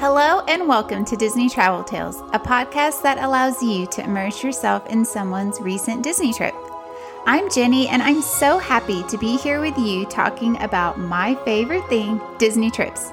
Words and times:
Hello, 0.00 0.40
and 0.48 0.66
welcome 0.66 1.04
to 1.04 1.14
Disney 1.14 1.50
Travel 1.50 1.84
Tales, 1.84 2.22
a 2.32 2.38
podcast 2.38 3.02
that 3.02 3.18
allows 3.18 3.62
you 3.62 3.84
to 3.88 4.02
immerse 4.02 4.42
yourself 4.42 4.86
in 4.86 5.04
someone's 5.04 5.60
recent 5.60 6.02
Disney 6.02 6.32
trip. 6.32 6.54
I'm 7.26 7.50
Jenny, 7.50 7.86
and 7.86 8.02
I'm 8.02 8.22
so 8.22 8.56
happy 8.56 9.02
to 9.02 9.18
be 9.18 9.36
here 9.36 9.60
with 9.60 9.76
you 9.76 10.06
talking 10.06 10.58
about 10.62 10.98
my 10.98 11.34
favorite 11.44 11.86
thing 11.90 12.18
Disney 12.38 12.70
trips. 12.70 13.12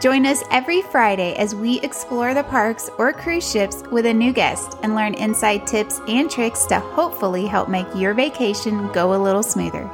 Join 0.00 0.26
us 0.26 0.42
every 0.50 0.82
Friday 0.82 1.36
as 1.36 1.54
we 1.54 1.78
explore 1.82 2.34
the 2.34 2.42
parks 2.42 2.90
or 2.98 3.12
cruise 3.12 3.48
ships 3.48 3.84
with 3.92 4.06
a 4.06 4.12
new 4.12 4.32
guest 4.32 4.76
and 4.82 4.96
learn 4.96 5.14
inside 5.14 5.64
tips 5.64 6.00
and 6.08 6.28
tricks 6.28 6.66
to 6.66 6.80
hopefully 6.80 7.46
help 7.46 7.68
make 7.68 7.86
your 7.94 8.14
vacation 8.14 8.90
go 8.90 9.14
a 9.14 9.22
little 9.22 9.44
smoother. 9.44 9.88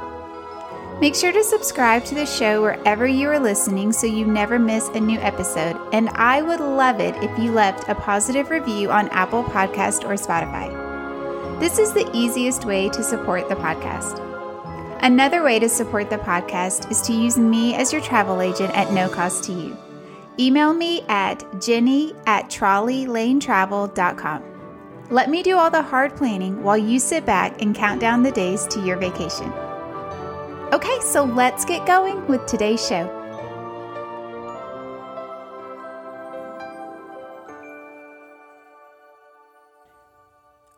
Make 1.03 1.15
sure 1.15 1.33
to 1.33 1.43
subscribe 1.43 2.05
to 2.05 2.15
the 2.15 2.25
show 2.25 2.61
wherever 2.61 3.05
you 3.05 3.29
are 3.29 3.37
listening 3.37 3.91
so 3.91 4.07
you 4.07 4.25
never 4.25 4.57
miss 4.57 4.87
a 4.87 5.01
new 5.01 5.19
episode. 5.19 5.77
And 5.91 6.07
I 6.11 6.41
would 6.41 6.61
love 6.61 7.01
it 7.01 7.13
if 7.17 7.37
you 7.37 7.51
left 7.51 7.89
a 7.89 7.95
positive 7.95 8.49
review 8.49 8.89
on 8.89 9.09
Apple 9.09 9.43
Podcast 9.43 10.05
or 10.05 10.13
Spotify. 10.13 10.69
This 11.59 11.77
is 11.77 11.91
the 11.91 12.09
easiest 12.13 12.63
way 12.63 12.87
to 12.87 13.03
support 13.03 13.49
the 13.49 13.55
podcast. 13.55 14.21
Another 15.01 15.43
way 15.43 15.59
to 15.59 15.67
support 15.67 16.09
the 16.09 16.19
podcast 16.19 16.89
is 16.89 17.01
to 17.01 17.11
use 17.11 17.37
me 17.37 17.75
as 17.75 17.91
your 17.91 18.01
travel 18.01 18.39
agent 18.39 18.73
at 18.73 18.93
no 18.93 19.09
cost 19.09 19.43
to 19.43 19.51
you. 19.51 19.77
Email 20.39 20.73
me 20.73 21.01
at 21.09 21.43
jenny 21.61 22.13
at 22.27 22.45
trolleylanetravel.com. 22.45 24.43
Let 25.09 25.29
me 25.29 25.43
do 25.43 25.57
all 25.57 25.69
the 25.69 25.81
hard 25.81 26.15
planning 26.15 26.63
while 26.63 26.77
you 26.77 26.97
sit 26.97 27.25
back 27.25 27.61
and 27.61 27.75
count 27.75 27.99
down 27.99 28.23
the 28.23 28.31
days 28.31 28.65
to 28.67 28.79
your 28.79 28.95
vacation. 28.95 29.51
Okay, 30.73 30.99
so 31.01 31.23
let's 31.23 31.65
get 31.65 31.85
going 31.85 32.25
with 32.25 32.47
today's 32.47 32.83
show. 32.83 33.05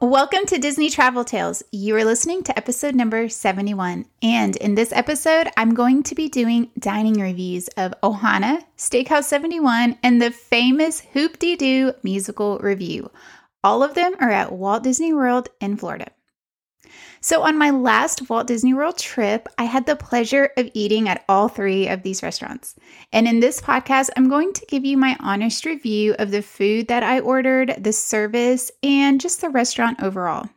Welcome 0.01 0.47
to 0.47 0.57
Disney 0.57 0.89
Travel 0.89 1.23
Tales. 1.23 1.63
You 1.71 1.95
are 1.95 2.03
listening 2.03 2.43
to 2.43 2.57
episode 2.57 2.93
number 2.93 3.29
71. 3.29 4.05
And 4.21 4.57
in 4.57 4.75
this 4.75 4.91
episode, 4.91 5.47
I'm 5.55 5.73
going 5.73 6.03
to 6.03 6.13
be 6.13 6.27
doing 6.27 6.71
dining 6.77 7.21
reviews 7.21 7.69
of 7.77 7.93
Ohana, 8.03 8.65
Steakhouse 8.77 9.23
71, 9.23 9.97
and 10.03 10.21
the 10.21 10.31
famous 10.31 10.99
Hoop-Dee-Doo 11.13 11.93
musical 12.03 12.59
revue. 12.59 13.09
All 13.63 13.81
of 13.81 13.93
them 13.93 14.15
are 14.19 14.31
at 14.31 14.51
Walt 14.51 14.83
Disney 14.83 15.13
World 15.13 15.47
in 15.61 15.77
Florida. 15.77 16.11
So, 17.21 17.41
on 17.43 17.57
my 17.57 17.69
last 17.71 18.29
Walt 18.29 18.47
Disney 18.47 18.73
World 18.73 18.97
trip, 18.97 19.47
I 19.57 19.63
had 19.63 19.85
the 19.85 19.95
pleasure 19.95 20.51
of 20.57 20.69
eating 20.73 21.09
at 21.09 21.23
all 21.27 21.47
three 21.47 21.87
of 21.87 22.03
these 22.03 22.21
restaurants. 22.21 22.75
And 23.11 23.27
in 23.27 23.39
this 23.39 23.61
podcast, 23.61 24.09
I'm 24.15 24.29
going 24.29 24.53
to 24.53 24.65
give 24.67 24.85
you 24.85 24.97
my 24.97 25.17
honest 25.19 25.65
review 25.65 26.15
of 26.19 26.31
the 26.31 26.41
food 26.41 26.87
that 26.87 27.03
I 27.03 27.19
ordered, 27.19 27.75
the 27.77 27.93
service, 27.93 28.71
and 28.83 29.19
just 29.19 29.41
the 29.41 29.49
restaurant 29.49 30.01
overall. 30.01 30.49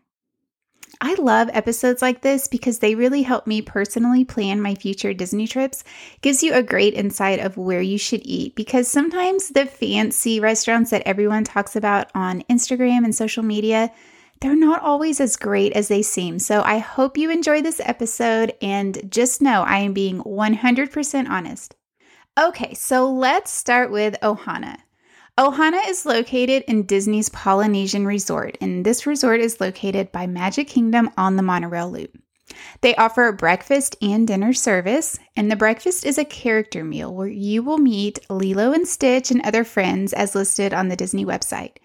I 1.00 1.14
love 1.14 1.48
episodes 1.52 2.02
like 2.02 2.22
this 2.22 2.48
because 2.48 2.80
they 2.80 2.96
really 2.96 3.22
help 3.22 3.46
me 3.46 3.62
personally 3.62 4.24
plan 4.24 4.60
my 4.60 4.74
future 4.74 5.14
Disney 5.14 5.46
trips. 5.46 5.84
Gives 6.22 6.42
you 6.42 6.54
a 6.54 6.62
great 6.62 6.94
insight 6.94 7.38
of 7.38 7.56
where 7.56 7.80
you 7.80 7.98
should 7.98 8.22
eat 8.24 8.56
because 8.56 8.88
sometimes 8.88 9.50
the 9.50 9.66
fancy 9.66 10.40
restaurants 10.40 10.90
that 10.90 11.06
everyone 11.06 11.44
talks 11.44 11.76
about 11.76 12.10
on 12.16 12.42
Instagram 12.50 13.04
and 13.04 13.14
social 13.14 13.44
media, 13.44 13.92
they're 14.40 14.56
not 14.56 14.82
always 14.82 15.20
as 15.20 15.36
great 15.36 15.72
as 15.72 15.88
they 15.88 16.02
seem. 16.02 16.38
So 16.38 16.62
I 16.62 16.78
hope 16.78 17.18
you 17.18 17.30
enjoy 17.30 17.62
this 17.62 17.80
episode 17.84 18.54
and 18.62 19.10
just 19.10 19.42
know 19.42 19.62
I 19.62 19.78
am 19.78 19.92
being 19.92 20.20
100% 20.22 21.28
honest. 21.28 21.74
Okay, 22.38 22.74
so 22.74 23.10
let's 23.10 23.50
start 23.50 23.90
with 23.90 24.16
Ohana. 24.22 24.78
Ohana 25.38 25.88
is 25.88 26.06
located 26.06 26.64
in 26.66 26.86
Disney's 26.86 27.28
Polynesian 27.28 28.06
Resort, 28.06 28.56
and 28.60 28.84
this 28.84 29.06
resort 29.06 29.40
is 29.40 29.60
located 29.60 30.10
by 30.10 30.26
Magic 30.26 30.66
Kingdom 30.66 31.10
on 31.16 31.36
the 31.36 31.42
monorail 31.42 31.90
loop. 31.90 32.16
They 32.80 32.94
offer 32.96 33.28
a 33.28 33.32
breakfast 33.32 33.96
and 34.00 34.26
dinner 34.26 34.52
service, 34.52 35.18
and 35.36 35.50
the 35.50 35.56
breakfast 35.56 36.04
is 36.04 36.18
a 36.18 36.24
character 36.24 36.82
meal 36.82 37.14
where 37.14 37.28
you 37.28 37.62
will 37.62 37.78
meet 37.78 38.18
Lilo 38.30 38.72
and 38.72 38.86
Stitch 38.86 39.30
and 39.30 39.40
other 39.42 39.64
friends 39.64 40.12
as 40.12 40.34
listed 40.34 40.72
on 40.72 40.88
the 40.88 40.96
Disney 40.96 41.24
website. 41.24 41.76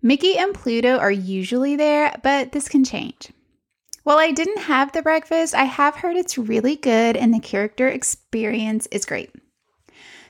Mickey 0.00 0.36
and 0.36 0.54
Pluto 0.54 0.96
are 0.96 1.10
usually 1.10 1.76
there, 1.76 2.14
but 2.22 2.52
this 2.52 2.68
can 2.68 2.84
change. 2.84 3.32
While 4.04 4.18
I 4.18 4.30
didn't 4.30 4.60
have 4.60 4.92
the 4.92 5.02
breakfast, 5.02 5.54
I 5.54 5.64
have 5.64 5.96
heard 5.96 6.16
it's 6.16 6.38
really 6.38 6.76
good 6.76 7.16
and 7.16 7.34
the 7.34 7.40
character 7.40 7.88
experience 7.88 8.86
is 8.86 9.04
great. 9.04 9.30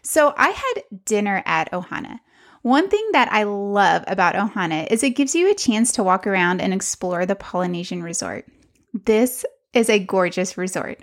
So 0.03 0.35
I 0.37 0.49
had 0.49 1.05
dinner 1.05 1.43
at 1.47 1.71
Ohana. 1.71 2.21
One 2.63 2.89
thing 2.89 3.07
that 3.13 3.31
I 3.31 3.45
love 3.45 4.05
about 4.07 4.35
Ohana 4.35 4.91
is 4.91 5.03
it 5.03 5.11
gives 5.11 5.35
you 5.35 5.51
a 5.51 5.55
chance 5.55 5.93
to 5.93 6.03
walk 6.03 6.27
around 6.27 6.61
and 6.61 6.73
explore 6.73 7.25
the 7.25 7.37
Polynesian 7.37 8.03
resort. 8.03 8.47
This 8.93 9.45
is 9.75 9.89
a 9.89 9.99
gorgeous 9.99 10.59
resort. 10.59 11.01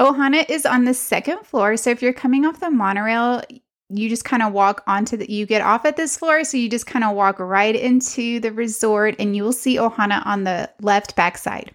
Ohana 0.00 0.48
is 0.48 0.66
on 0.66 0.84
the 0.84 0.94
second 0.94 1.46
floor, 1.46 1.76
so 1.76 1.90
if 1.90 2.02
you're 2.02 2.12
coming 2.12 2.44
off 2.44 2.60
the 2.60 2.70
monorail, 2.70 3.42
you 3.88 4.08
just 4.08 4.24
kind 4.24 4.42
of 4.42 4.52
walk 4.52 4.82
onto 4.86 5.16
the 5.16 5.30
you 5.30 5.46
get 5.46 5.62
off 5.62 5.84
at 5.84 5.96
this 5.96 6.16
floor 6.16 6.42
so 6.44 6.56
you 6.56 6.68
just 6.68 6.86
kind 6.86 7.04
of 7.04 7.14
walk 7.14 7.38
right 7.38 7.76
into 7.76 8.40
the 8.40 8.52
resort 8.52 9.14
and 9.18 9.36
you 9.36 9.44
will 9.44 9.52
see 9.52 9.76
ohana 9.76 10.24
on 10.26 10.44
the 10.44 10.70
left 10.80 11.14
back 11.14 11.38
side. 11.38 11.72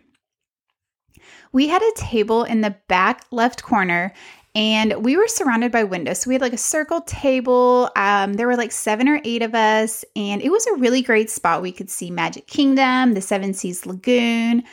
We 1.53 1.67
had 1.67 1.81
a 1.81 1.93
table 1.95 2.43
in 2.43 2.61
the 2.61 2.75
back 2.87 3.25
left 3.31 3.63
corner 3.63 4.13
and 4.53 5.05
we 5.05 5.15
were 5.15 5.27
surrounded 5.27 5.71
by 5.71 5.85
windows. 5.85 6.19
So 6.19 6.27
we 6.27 6.35
had 6.35 6.41
like 6.41 6.53
a 6.53 6.57
circle 6.57 7.01
table 7.01 7.89
um, 7.95 8.33
there 8.33 8.47
were 8.47 8.57
like 8.57 8.73
seven 8.73 9.07
or 9.07 9.21
eight 9.23 9.41
of 9.41 9.55
us 9.55 10.03
and 10.15 10.41
it 10.41 10.51
was 10.51 10.67
a 10.67 10.75
really 10.75 11.01
great 11.01 11.29
spot. 11.29 11.61
We 11.61 11.71
could 11.71 11.89
see 11.89 12.11
magic 12.11 12.47
kingdom 12.47 13.13
the 13.13 13.21
seven 13.21 13.53
seas 13.53 13.85
lagoon 13.85 14.63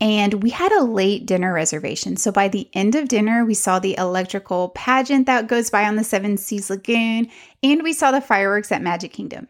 and 0.00 0.42
we 0.42 0.50
had 0.50 0.72
a 0.72 0.84
late 0.84 1.26
dinner 1.26 1.52
reservation. 1.52 2.16
So 2.16 2.32
by 2.32 2.48
the 2.48 2.68
end 2.74 2.94
of 2.94 3.08
dinner, 3.08 3.44
we 3.44 3.54
saw 3.54 3.78
the 3.78 3.96
electrical 3.96 4.70
pageant 4.70 5.26
that 5.26 5.46
goes 5.46 5.70
by 5.70 5.84
on 5.84 5.96
the 5.96 6.04
Seven 6.04 6.36
Seas 6.36 6.70
Lagoon, 6.70 7.28
and 7.62 7.82
we 7.82 7.92
saw 7.92 8.10
the 8.10 8.20
fireworks 8.20 8.72
at 8.72 8.82
Magic 8.82 9.12
Kingdom. 9.12 9.48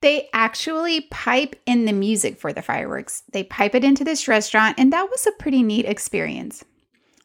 They 0.00 0.28
actually 0.32 1.02
pipe 1.12 1.54
in 1.64 1.84
the 1.84 1.92
music 1.92 2.40
for 2.40 2.52
the 2.52 2.62
fireworks. 2.62 3.22
They 3.32 3.44
pipe 3.44 3.74
it 3.74 3.84
into 3.84 4.02
this 4.02 4.26
restaurant, 4.26 4.76
and 4.78 4.92
that 4.92 5.08
was 5.10 5.26
a 5.26 5.32
pretty 5.32 5.62
neat 5.62 5.84
experience. 5.84 6.64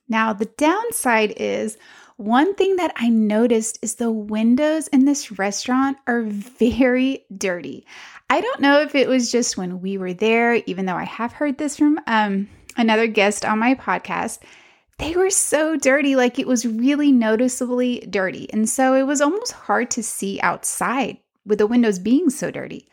Now, 0.08 0.32
the 0.32 0.46
downside 0.58 1.34
is 1.38 1.78
one 2.18 2.56
thing 2.56 2.78
that 2.78 2.94
I 2.96 3.10
noticed 3.10 3.80
is 3.84 3.96
the 3.96 4.12
windows 4.12 4.88
in 4.88 5.06
this 5.06 5.38
restaurant 5.38 5.98
are 6.08 6.24
very 6.24 7.26
dirty. 7.36 7.86
I 8.30 8.42
don't 8.42 8.60
know 8.60 8.82
if 8.82 8.96
it 8.96 9.08
was 9.08 9.32
just 9.32 9.56
when 9.56 9.82
we 9.82 9.98
were 9.98 10.14
there, 10.14 10.56
even 10.66 10.86
though 10.88 10.96
I 10.96 11.06
have 11.06 11.32
heard 11.32 11.58
this 11.58 11.78
from 11.78 12.00
um, 12.08 12.50
another 12.76 13.08
guest 13.08 13.46
on 13.46 13.60
my 13.60 13.76
podcast. 13.76 14.40
They 14.98 15.16
were 15.16 15.30
so 15.30 15.78
dirty, 15.78 16.16
like 16.16 16.40
it 16.40 16.48
was 16.48 16.66
really 16.66 17.12
noticeably 17.12 18.00
dirty. 18.10 18.52
And 18.52 18.68
so 18.68 18.96
it 18.96 19.04
was 19.04 19.22
almost 19.22 19.52
hard 19.52 19.92
to 19.92 20.02
see 20.02 20.40
outside 20.42 21.18
with 21.46 21.60
the 21.60 21.68
windows 21.68 22.00
being 22.00 22.32
so 22.32 22.50
dirty. 22.50 22.90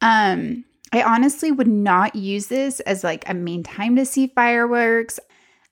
Um, 0.00 0.64
I 0.92 1.02
honestly 1.02 1.52
would 1.52 1.68
not 1.68 2.16
use 2.16 2.46
this 2.46 2.80
as 2.80 3.04
like 3.04 3.28
a 3.28 3.34
main 3.34 3.62
time 3.62 3.96
to 3.96 4.06
see 4.06 4.28
fireworks. 4.28 5.20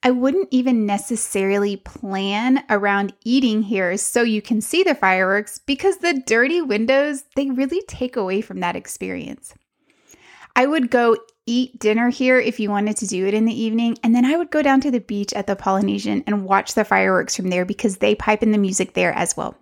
I 0.07 0.11
wouldn't 0.11 0.49
even 0.51 0.85
necessarily 0.85 1.77
plan 1.79 2.63
around 2.69 3.15
eating 3.25 3.63
here 3.63 3.97
so 3.97 4.21
you 4.21 4.43
can 4.43 4.61
see 4.61 4.83
the 4.83 4.95
fireworks 4.95 5.59
because 5.59 5.97
the 5.97 6.23
dirty 6.27 6.61
windows, 6.61 7.25
they 7.37 7.49
really 7.49 7.81
take 7.89 8.15
away 8.15 8.43
from 8.43 8.61
that 8.61 8.77
experience. 8.77 9.55
I 10.55 10.67
would 10.67 10.91
go 10.91 11.17
eat 11.47 11.79
dinner 11.79 12.11
here 12.11 12.39
if 12.39 12.61
you 12.61 12.69
wanted 12.69 12.99
to 12.99 13.07
do 13.07 13.27
it 13.27 13.33
in 13.33 13.47
the 13.47 13.59
evening, 13.59 13.97
and 14.03 14.15
then 14.15 14.27
I 14.27 14.37
would 14.37 14.51
go 14.51 14.61
down 14.61 14.83
to 14.83 14.91
the 14.91 15.01
beach 15.01 15.33
at 15.33 15.47
the 15.47 15.56
Polynesian 15.56 16.23
and 16.27 16.45
watch 16.45 16.75
the 16.75 16.85
fireworks 16.85 17.35
from 17.35 17.49
there 17.49 17.65
because 17.65 17.97
they 17.97 18.15
pipe 18.15 18.43
in 18.43 18.53
the 18.53 18.59
music 18.59 18.93
there 18.93 19.12
as 19.15 19.35
well. 19.39 19.57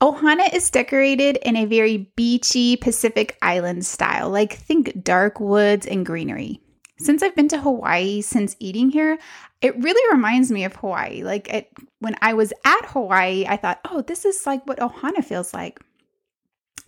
Ohana 0.00 0.54
is 0.54 0.70
decorated 0.70 1.38
in 1.38 1.56
a 1.56 1.64
very 1.64 2.12
beachy 2.14 2.76
Pacific 2.76 3.36
Island 3.42 3.84
style, 3.84 4.30
like 4.30 4.52
think 4.52 5.02
dark 5.02 5.40
woods 5.40 5.88
and 5.88 6.06
greenery 6.06 6.60
since 6.98 7.22
I've 7.22 7.36
been 7.36 7.48
to 7.48 7.60
Hawaii 7.60 8.20
since 8.20 8.56
eating 8.58 8.90
here, 8.90 9.18
it 9.60 9.80
really 9.82 10.14
reminds 10.14 10.50
me 10.50 10.64
of 10.64 10.76
Hawaii. 10.76 11.22
Like 11.22 11.48
it, 11.52 11.70
when 12.00 12.16
I 12.20 12.34
was 12.34 12.52
at 12.64 12.86
Hawaii, 12.86 13.46
I 13.48 13.56
thought, 13.56 13.80
oh, 13.90 14.02
this 14.02 14.24
is 14.24 14.46
like 14.46 14.66
what 14.66 14.78
Ohana 14.78 15.24
feels 15.24 15.54
like. 15.54 15.80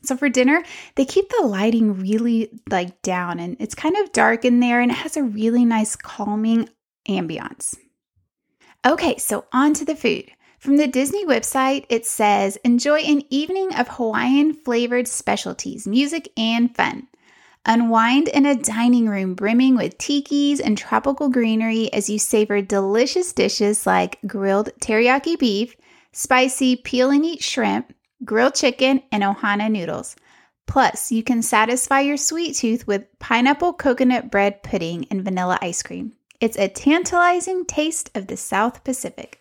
So 0.03 0.17
for 0.17 0.29
dinner, 0.29 0.63
they 0.97 1.05
keep 1.05 1.29
the 1.29 1.47
lighting 1.47 2.01
really 2.01 2.51
like 2.71 3.03
down 3.03 3.39
and 3.39 3.57
it's 3.61 3.75
kind 3.75 3.97
of 3.99 4.13
dark 4.13 4.45
in 4.45 4.61
there 4.61 4.81
and 4.81 4.91
it 4.91 4.97
has 4.99 5.17
a 5.17 5.23
really 5.23 5.65
nice 5.65 5.95
calming 5.95 6.69
ambiance. 7.09 7.77
Okay, 8.87 9.19
so 9.19 9.45
on 9.53 9.75
to 9.75 9.85
the 9.85 9.97
food. 9.97 10.31
From 10.59 10.77
the 10.77 10.87
Disney 10.87 11.25
website, 11.27 11.85
it 11.89 12.07
says 12.07 12.57
enjoy 12.65 13.01
an 13.01 13.23
evening 13.31 13.75
of 13.75 13.89
Hawaiian 13.89 14.55
flavored 14.55 15.07
specialties, 15.07 15.87
music, 15.87 16.31
and 16.37 16.75
fun. 16.75 17.09
Unwind 17.67 18.29
in 18.29 18.47
a 18.47 18.55
dining 18.55 19.07
room 19.07 19.35
brimming 19.35 19.77
with 19.77 19.99
tikis 19.99 20.61
and 20.65 20.79
tropical 20.79 21.29
greenery 21.29 21.93
as 21.93 22.09
you 22.09 22.19
savor 22.19 22.63
delicious 22.63 23.35
dishes 23.35 23.87
like 23.87 24.19
grilled 24.27 24.71
teriyaki 24.81 25.39
beef, 25.39 25.77
spicy 26.13 26.75
peel 26.77 27.11
and 27.11 27.25
eat 27.25 27.43
shrimp, 27.43 27.93
grilled 28.25 28.55
chicken, 28.55 29.03
and 29.13 29.23
ohana 29.23 29.71
noodles. 29.71 30.17
Plus, 30.67 31.13
you 31.13 31.23
can 31.23 31.43
satisfy 31.43 32.01
your 32.01 32.17
sweet 32.17 32.57
tooth 32.57 32.87
with 32.87 33.07
pineapple 33.19 33.75
coconut 33.75 34.31
bread 34.31 34.63
pudding 34.63 35.07
and 35.11 35.23
vanilla 35.23 35.59
ice 35.61 35.83
cream. 35.83 36.13
It's 36.41 36.57
a 36.57 36.69
tantalizing 36.69 37.67
taste 37.67 38.11
of 38.15 38.29
the 38.29 38.37
South 38.37 38.85
Pacific. 38.85 39.40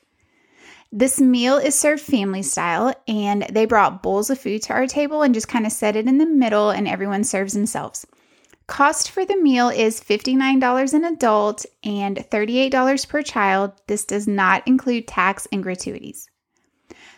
This 0.92 1.22
meal 1.22 1.58
is 1.58 1.78
served 1.78 2.02
family 2.02 2.42
style, 2.42 2.96
and 3.08 3.44
they 3.52 3.66
brought 3.66 4.02
bowls 4.02 4.32
of 4.32 4.40
food 4.40 4.64
to 4.64 4.74
our 4.74 4.88
table 4.88 5.22
and 5.22 5.36
just 5.36 5.48
kind 5.48 5.68
of 5.68 5.72
set 5.72 5.96
it 5.96 6.08
in 6.08 6.18
the 6.18 6.26
middle, 6.26 6.72
and 6.72 6.88
everyone 6.88 7.24
serves 7.24 7.54
themselves. 7.54 8.08
Cost 8.66 9.12
for 9.12 9.24
the 9.24 9.38
meal 9.38 9.70
is 9.70 10.02
$59 10.02 10.94
an 10.94 11.04
adult 11.04 11.66
and 11.84 12.18
$38 12.18 13.08
per 13.08 13.22
child. 13.22 13.72
This 13.88 14.06
does 14.06 14.28
not 14.28 14.68
include 14.68 15.08
tax 15.08 15.48
and 15.52 15.62
gratuities. 15.62 16.28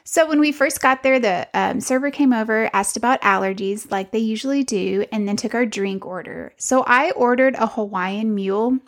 So, 0.03 0.27
when 0.27 0.39
we 0.39 0.51
first 0.51 0.81
got 0.81 1.03
there, 1.03 1.19
the 1.19 1.47
um, 1.53 1.79
server 1.79 2.11
came 2.11 2.33
over, 2.33 2.69
asked 2.73 2.97
about 2.97 3.21
allergies 3.21 3.91
like 3.91 4.11
they 4.11 4.19
usually 4.19 4.63
do, 4.63 5.05
and 5.11 5.27
then 5.27 5.37
took 5.37 5.53
our 5.53 5.65
drink 5.65 6.05
order. 6.05 6.53
So, 6.57 6.83
I 6.83 7.11
ordered 7.11 7.55
a 7.55 7.67
Hawaiian 7.67 8.33
mule. 8.33 8.79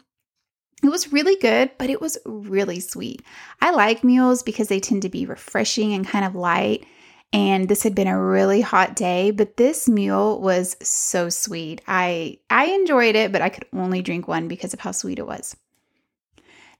It 0.84 0.90
was 0.90 1.14
really 1.14 1.38
good, 1.38 1.72
but 1.78 1.90
it 1.90 2.02
was 2.02 2.18
really 2.26 2.82
sweet. 2.82 3.22
I 3.62 3.72
like 3.72 4.04
mules 4.04 4.44
because 4.44 4.68
they 4.68 4.82
tend 4.82 5.04
to 5.04 5.10
be 5.10 5.26
refreshing 5.26 5.94
and 5.94 6.06
kind 6.06 6.26
of 6.26 6.36
light. 6.36 6.86
And 7.32 7.68
this 7.68 7.84
had 7.84 7.96
been 7.96 8.08
a 8.08 8.22
really 8.22 8.62
hot 8.62 8.96
day, 8.96 9.32
but 9.32 9.58
this 9.58 9.88
mule 9.88 10.40
was 10.42 10.76
so 10.82 11.30
sweet. 11.30 11.82
I 11.88 12.38
I 12.50 12.66
enjoyed 12.66 13.16
it, 13.16 13.32
but 13.32 13.42
I 13.42 13.50
could 13.50 13.66
only 13.74 14.02
drink 14.02 14.28
one 14.28 14.48
because 14.48 14.74
of 14.74 14.82
how 14.82 14.92
sweet 14.92 15.20
it 15.20 15.26
was. 15.26 15.56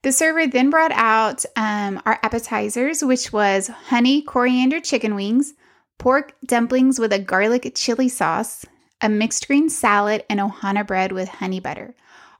The 0.02 0.12
server 0.12 0.46
then 0.46 0.68
brought 0.68 0.92
out 0.92 1.46
um, 1.56 2.00
our 2.04 2.20
appetizers, 2.22 3.02
which 3.02 3.32
was 3.32 3.68
honey 3.68 4.20
coriander 4.20 4.78
chicken 4.78 5.14
wings, 5.14 5.54
pork 5.96 6.34
dumplings 6.44 7.00
with 7.00 7.12
a 7.12 7.18
garlic 7.18 7.72
chili 7.74 8.10
sauce, 8.10 8.66
a 9.00 9.08
mixed 9.08 9.46
green 9.46 9.70
salad, 9.70 10.22
and 10.28 10.40
ohana 10.40 10.86
bread 10.86 11.10
with 11.10 11.28
honey 11.30 11.58
butter. 11.58 11.94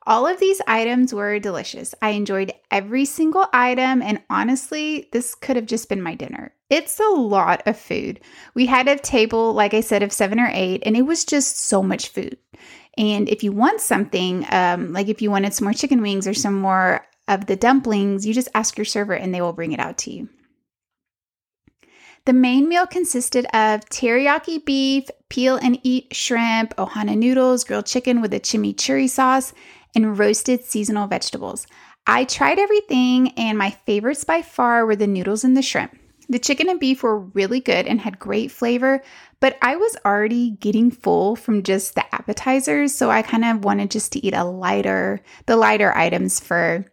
All 0.06 0.26
of 0.26 0.38
these 0.38 0.60
items 0.66 1.14
were 1.14 1.38
delicious. 1.38 1.94
I 2.02 2.10
enjoyed 2.10 2.52
every 2.70 3.06
single 3.06 3.46
item, 3.52 4.02
and 4.02 4.22
honestly, 4.28 5.08
this 5.12 5.34
could 5.34 5.56
have 5.56 5.66
just 5.66 5.88
been 5.88 6.02
my 6.02 6.14
dinner. 6.14 6.52
It's 6.68 7.00
a 7.00 7.08
lot 7.08 7.62
of 7.66 7.78
food. 7.78 8.20
We 8.54 8.66
had 8.66 8.86
a 8.86 8.98
table, 8.98 9.54
like 9.54 9.72
I 9.72 9.80
said, 9.80 10.02
of 10.02 10.12
seven 10.12 10.38
or 10.40 10.50
eight, 10.52 10.82
and 10.84 10.96
it 10.96 11.02
was 11.02 11.24
just 11.24 11.58
so 11.58 11.82
much 11.82 12.08
food. 12.08 12.36
And 12.98 13.28
if 13.28 13.42
you 13.42 13.52
want 13.52 13.80
something, 13.80 14.46
um, 14.50 14.92
like 14.92 15.08
if 15.08 15.22
you 15.22 15.30
wanted 15.30 15.54
some 15.54 15.64
more 15.64 15.72
chicken 15.72 16.02
wings 16.02 16.26
or 16.26 16.34
some 16.34 16.60
more 16.60 17.06
of 17.26 17.46
the 17.46 17.56
dumplings, 17.56 18.26
you 18.26 18.34
just 18.34 18.48
ask 18.54 18.76
your 18.76 18.84
server 18.84 19.14
and 19.14 19.34
they 19.34 19.40
will 19.40 19.52
bring 19.52 19.72
it 19.72 19.80
out 19.80 19.98
to 19.98 20.12
you. 20.12 20.28
The 22.26 22.32
main 22.32 22.68
meal 22.68 22.86
consisted 22.86 23.44
of 23.46 23.80
teriyaki 23.90 24.64
beef, 24.64 25.08
peel 25.28 25.56
and 25.56 25.78
eat 25.82 26.14
shrimp, 26.14 26.74
ohana 26.76 27.16
noodles, 27.18 27.64
grilled 27.64 27.86
chicken 27.86 28.22
with 28.22 28.32
a 28.32 28.40
chimichurri 28.40 29.10
sauce, 29.10 29.52
and 29.94 30.18
roasted 30.18 30.64
seasonal 30.64 31.06
vegetables. 31.06 31.66
I 32.06 32.24
tried 32.24 32.58
everything, 32.58 33.30
and 33.38 33.56
my 33.56 33.70
favorites 33.70 34.24
by 34.24 34.42
far 34.42 34.84
were 34.84 34.96
the 34.96 35.06
noodles 35.06 35.44
and 35.44 35.56
the 35.56 35.62
shrimp. 35.62 35.98
The 36.28 36.38
chicken 36.38 36.68
and 36.68 36.80
beef 36.80 37.02
were 37.02 37.18
really 37.18 37.60
good 37.60 37.86
and 37.86 38.00
had 38.00 38.18
great 38.18 38.50
flavor, 38.50 39.02
but 39.40 39.58
I 39.60 39.76
was 39.76 39.96
already 40.04 40.50
getting 40.52 40.90
full 40.90 41.36
from 41.36 41.62
just 41.62 41.94
the 41.94 42.14
appetizers, 42.14 42.94
so 42.94 43.10
I 43.10 43.22
kind 43.22 43.44
of 43.44 43.64
wanted 43.64 43.90
just 43.90 44.12
to 44.12 44.26
eat 44.26 44.34
a 44.34 44.44
lighter, 44.44 45.20
the 45.46 45.56
lighter 45.56 45.94
items 45.94 46.40
for 46.40 46.86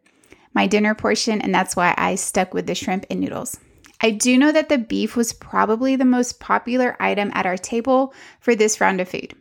my 0.54 0.68
dinner 0.68 0.96
portion, 0.96 1.42
and 1.42 1.56
that's 1.56 1.76
why 1.76 1.94
I 1.98 2.16
stuck 2.16 2.54
with 2.54 2.68
the 2.68 2.76
shrimp 2.76 3.06
and 3.10 3.22
noodles. 3.22 3.58
I 4.02 4.12
do 4.12 4.38
know 4.38 4.52
that 4.52 4.68
the 4.68 4.78
beef 4.78 5.16
was 5.16 5.32
probably 5.32 5.96
the 5.96 6.06
most 6.06 6.40
popular 6.40 6.98
item 7.00 7.32
at 7.34 7.46
our 7.46 7.58
table 7.58 8.14
for 8.40 8.56
this 8.56 8.82
round 8.82 9.00
of 9.00 9.08
food. 9.08 9.36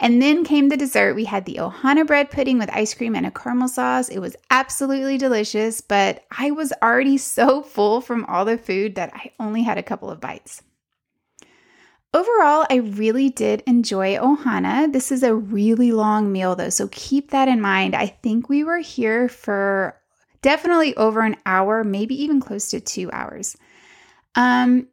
And 0.00 0.20
then 0.20 0.44
came 0.44 0.68
the 0.68 0.76
dessert. 0.76 1.14
We 1.14 1.24
had 1.24 1.44
the 1.44 1.56
Ohana 1.56 2.06
bread 2.06 2.30
pudding 2.30 2.58
with 2.58 2.70
ice 2.72 2.94
cream 2.94 3.14
and 3.14 3.24
a 3.24 3.30
caramel 3.30 3.68
sauce. 3.68 4.08
It 4.08 4.18
was 4.18 4.36
absolutely 4.50 5.18
delicious, 5.18 5.80
but 5.80 6.24
I 6.36 6.50
was 6.50 6.72
already 6.82 7.16
so 7.18 7.62
full 7.62 8.00
from 8.00 8.24
all 8.26 8.44
the 8.44 8.58
food 8.58 8.96
that 8.96 9.12
I 9.14 9.32
only 9.38 9.62
had 9.62 9.78
a 9.78 9.82
couple 9.82 10.10
of 10.10 10.20
bites. 10.20 10.62
Overall, 12.12 12.64
I 12.70 12.76
really 12.76 13.28
did 13.28 13.64
enjoy 13.66 14.16
Ohana. 14.16 14.92
This 14.92 15.10
is 15.10 15.24
a 15.24 15.34
really 15.34 15.90
long 15.90 16.30
meal 16.30 16.54
though, 16.54 16.68
so 16.68 16.88
keep 16.92 17.32
that 17.32 17.48
in 17.48 17.60
mind. 17.60 17.96
I 17.96 18.06
think 18.06 18.48
we 18.48 18.62
were 18.62 18.78
here 18.78 19.28
for 19.28 19.96
definitely 20.40 20.96
over 20.96 21.22
an 21.22 21.34
hour, 21.44 21.82
maybe 21.82 22.14
even 22.22 22.40
close 22.40 22.70
to 22.70 22.78
two 22.78 23.10
hours. 23.10 23.56
Um, 24.36 24.86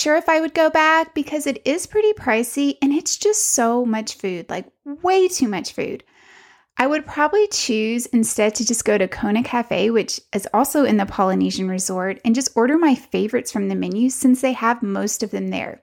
sure 0.00 0.16
if 0.16 0.28
I 0.28 0.40
would 0.40 0.54
go 0.54 0.70
back 0.70 1.14
because 1.14 1.46
it 1.46 1.62
is 1.64 1.86
pretty 1.86 2.12
pricey 2.12 2.76
and 2.82 2.92
it's 2.92 3.16
just 3.16 3.52
so 3.52 3.84
much 3.84 4.14
food, 4.14 4.48
like 4.48 4.66
way 4.84 5.28
too 5.28 5.48
much 5.48 5.72
food. 5.72 6.04
I 6.76 6.86
would 6.86 7.06
probably 7.06 7.46
choose 7.48 8.06
instead 8.06 8.54
to 8.56 8.66
just 8.66 8.84
go 8.84 8.96
to 8.96 9.06
Kona 9.06 9.42
Cafe, 9.42 9.90
which 9.90 10.20
is 10.32 10.48
also 10.54 10.84
in 10.84 10.96
the 10.96 11.06
Polynesian 11.06 11.68
resort, 11.68 12.20
and 12.24 12.34
just 12.34 12.56
order 12.56 12.78
my 12.78 12.94
favorites 12.94 13.52
from 13.52 13.68
the 13.68 13.74
menu 13.74 14.08
since 14.08 14.40
they 14.40 14.52
have 14.52 14.82
most 14.82 15.22
of 15.22 15.30
them 15.30 15.48
there. 15.48 15.82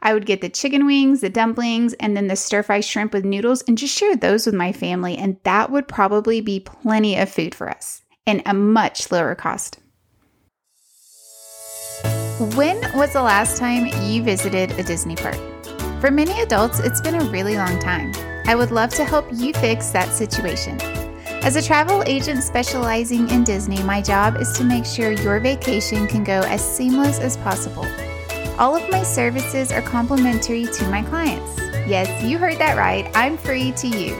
I 0.00 0.14
would 0.14 0.26
get 0.26 0.40
the 0.40 0.48
chicken 0.48 0.86
wings, 0.86 1.22
the 1.22 1.30
dumplings, 1.30 1.94
and 1.94 2.16
then 2.16 2.28
the 2.28 2.36
stir 2.36 2.62
fry 2.62 2.80
shrimp 2.80 3.12
with 3.12 3.24
noodles 3.24 3.62
and 3.62 3.76
just 3.76 3.96
share 3.96 4.16
those 4.16 4.46
with 4.46 4.54
my 4.54 4.72
family. 4.72 5.16
And 5.16 5.38
that 5.42 5.70
would 5.70 5.88
probably 5.88 6.40
be 6.40 6.60
plenty 6.60 7.16
of 7.16 7.28
food 7.28 7.54
for 7.54 7.68
us 7.68 8.02
and 8.26 8.42
a 8.46 8.54
much 8.54 9.10
lower 9.10 9.34
cost. 9.34 9.78
When 12.38 12.80
was 12.94 13.14
the 13.14 13.22
last 13.22 13.58
time 13.58 13.86
you 14.04 14.22
visited 14.22 14.70
a 14.78 14.84
Disney 14.84 15.16
park? 15.16 15.34
For 16.00 16.08
many 16.08 16.40
adults, 16.40 16.78
it's 16.78 17.00
been 17.00 17.16
a 17.16 17.24
really 17.30 17.56
long 17.56 17.80
time. 17.80 18.12
I 18.46 18.54
would 18.54 18.70
love 18.70 18.90
to 18.90 19.04
help 19.04 19.26
you 19.32 19.52
fix 19.54 19.90
that 19.90 20.12
situation. 20.12 20.80
As 21.42 21.56
a 21.56 21.62
travel 21.62 22.04
agent 22.06 22.44
specializing 22.44 23.28
in 23.30 23.42
Disney, 23.42 23.82
my 23.82 24.00
job 24.00 24.36
is 24.36 24.52
to 24.52 24.62
make 24.62 24.84
sure 24.84 25.10
your 25.10 25.40
vacation 25.40 26.06
can 26.06 26.22
go 26.22 26.42
as 26.42 26.62
seamless 26.62 27.18
as 27.18 27.36
possible. 27.38 27.84
All 28.56 28.76
of 28.76 28.88
my 28.88 29.02
services 29.02 29.72
are 29.72 29.82
complimentary 29.82 30.66
to 30.66 30.88
my 30.90 31.02
clients. 31.02 31.58
Yes, 31.88 32.22
you 32.22 32.38
heard 32.38 32.58
that 32.58 32.76
right. 32.76 33.10
I'm 33.16 33.36
free 33.36 33.72
to 33.72 33.88
you. 33.88 34.16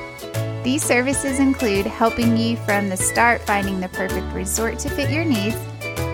These 0.64 0.82
services 0.82 1.38
include 1.38 1.86
helping 1.86 2.36
you 2.36 2.56
from 2.56 2.88
the 2.88 2.96
start 2.96 3.42
finding 3.42 3.78
the 3.78 3.90
perfect 3.90 4.26
resort 4.34 4.80
to 4.80 4.88
fit 4.88 5.08
your 5.08 5.24
needs, 5.24 5.56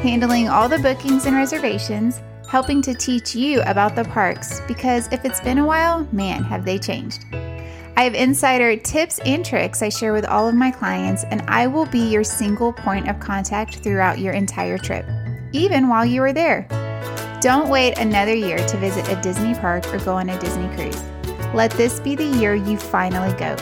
handling 0.04 0.48
all 0.50 0.68
the 0.68 0.78
bookings 0.78 1.24
and 1.24 1.34
reservations, 1.34 2.20
helping 2.46 2.82
to 2.82 2.92
teach 2.92 3.34
you 3.34 3.62
about 3.62 3.96
the 3.96 4.04
parks 4.04 4.60
because 4.68 5.10
if 5.10 5.24
it's 5.24 5.40
been 5.40 5.56
a 5.56 5.64
while, 5.64 6.06
man, 6.12 6.44
have 6.44 6.62
they 6.62 6.78
changed. 6.78 7.24
I 7.96 8.04
have 8.04 8.14
insider 8.14 8.76
tips 8.76 9.18
and 9.20 9.42
tricks 9.42 9.80
I 9.80 9.88
share 9.88 10.12
with 10.12 10.26
all 10.26 10.46
of 10.46 10.54
my 10.54 10.70
clients, 10.70 11.24
and 11.24 11.40
I 11.48 11.66
will 11.66 11.86
be 11.86 12.00
your 12.00 12.22
single 12.22 12.70
point 12.70 13.08
of 13.08 13.18
contact 13.18 13.76
throughout 13.76 14.18
your 14.18 14.34
entire 14.34 14.76
trip, 14.76 15.06
even 15.52 15.88
while 15.88 16.04
you 16.04 16.22
are 16.22 16.34
there. 16.34 16.66
Don't 17.40 17.70
wait 17.70 17.96
another 17.96 18.34
year 18.34 18.58
to 18.58 18.76
visit 18.76 19.08
a 19.08 19.18
Disney 19.22 19.54
park 19.54 19.86
or 19.94 19.98
go 20.00 20.16
on 20.16 20.28
a 20.28 20.38
Disney 20.38 20.68
cruise. 20.76 21.02
Let 21.54 21.70
this 21.70 21.98
be 21.98 22.14
the 22.14 22.26
year 22.26 22.54
you 22.54 22.76
finally 22.76 23.32
go. 23.38 23.56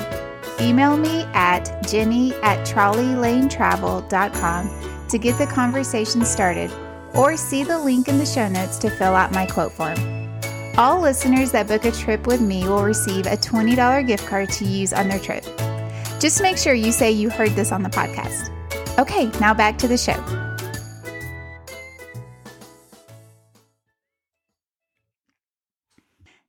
Email 0.61 0.96
me 0.96 1.22
at 1.34 1.87
jenny 1.87 2.34
at 2.42 2.66
trolleylanetravel.com 2.66 5.01
to 5.12 5.19
get 5.19 5.38
the 5.38 5.47
conversation 5.47 6.25
started 6.25 6.73
or 7.14 7.37
see 7.37 7.62
the 7.62 7.78
link 7.78 8.09
in 8.09 8.19
the 8.19 8.26
show 8.26 8.49
notes 8.49 8.78
to 8.78 8.90
fill 8.90 9.14
out 9.14 9.31
my 9.31 9.47
quote 9.47 9.73
form. 9.73 9.97
All 10.78 11.00
listeners 11.00 11.52
that 11.52 11.69
book 11.69 11.85
a 11.85 11.92
trip 11.92 12.26
with 12.26 12.40
me 12.40 12.66
will 12.66 12.83
receive 12.83 13.26
a 13.26 13.37
$20 13.37 14.07
gift 14.07 14.26
card 14.26 14.49
to 14.52 14.64
use 14.64 14.92
on 14.95 15.09
their 15.09 15.19
trip. 15.19 15.45
Just 16.19 16.40
make 16.40 16.57
sure 16.57 16.73
you 16.73 16.92
say 16.92 17.11
you 17.12 17.28
heard 17.28 17.50
this 17.50 17.73
on 17.73 17.83
the 17.83 17.90
podcast. 17.90 18.49
Okay, 18.99 19.26
now 19.38 19.52
back 19.52 19.76
to 19.78 19.88
the 19.88 19.99
show. 19.99 20.16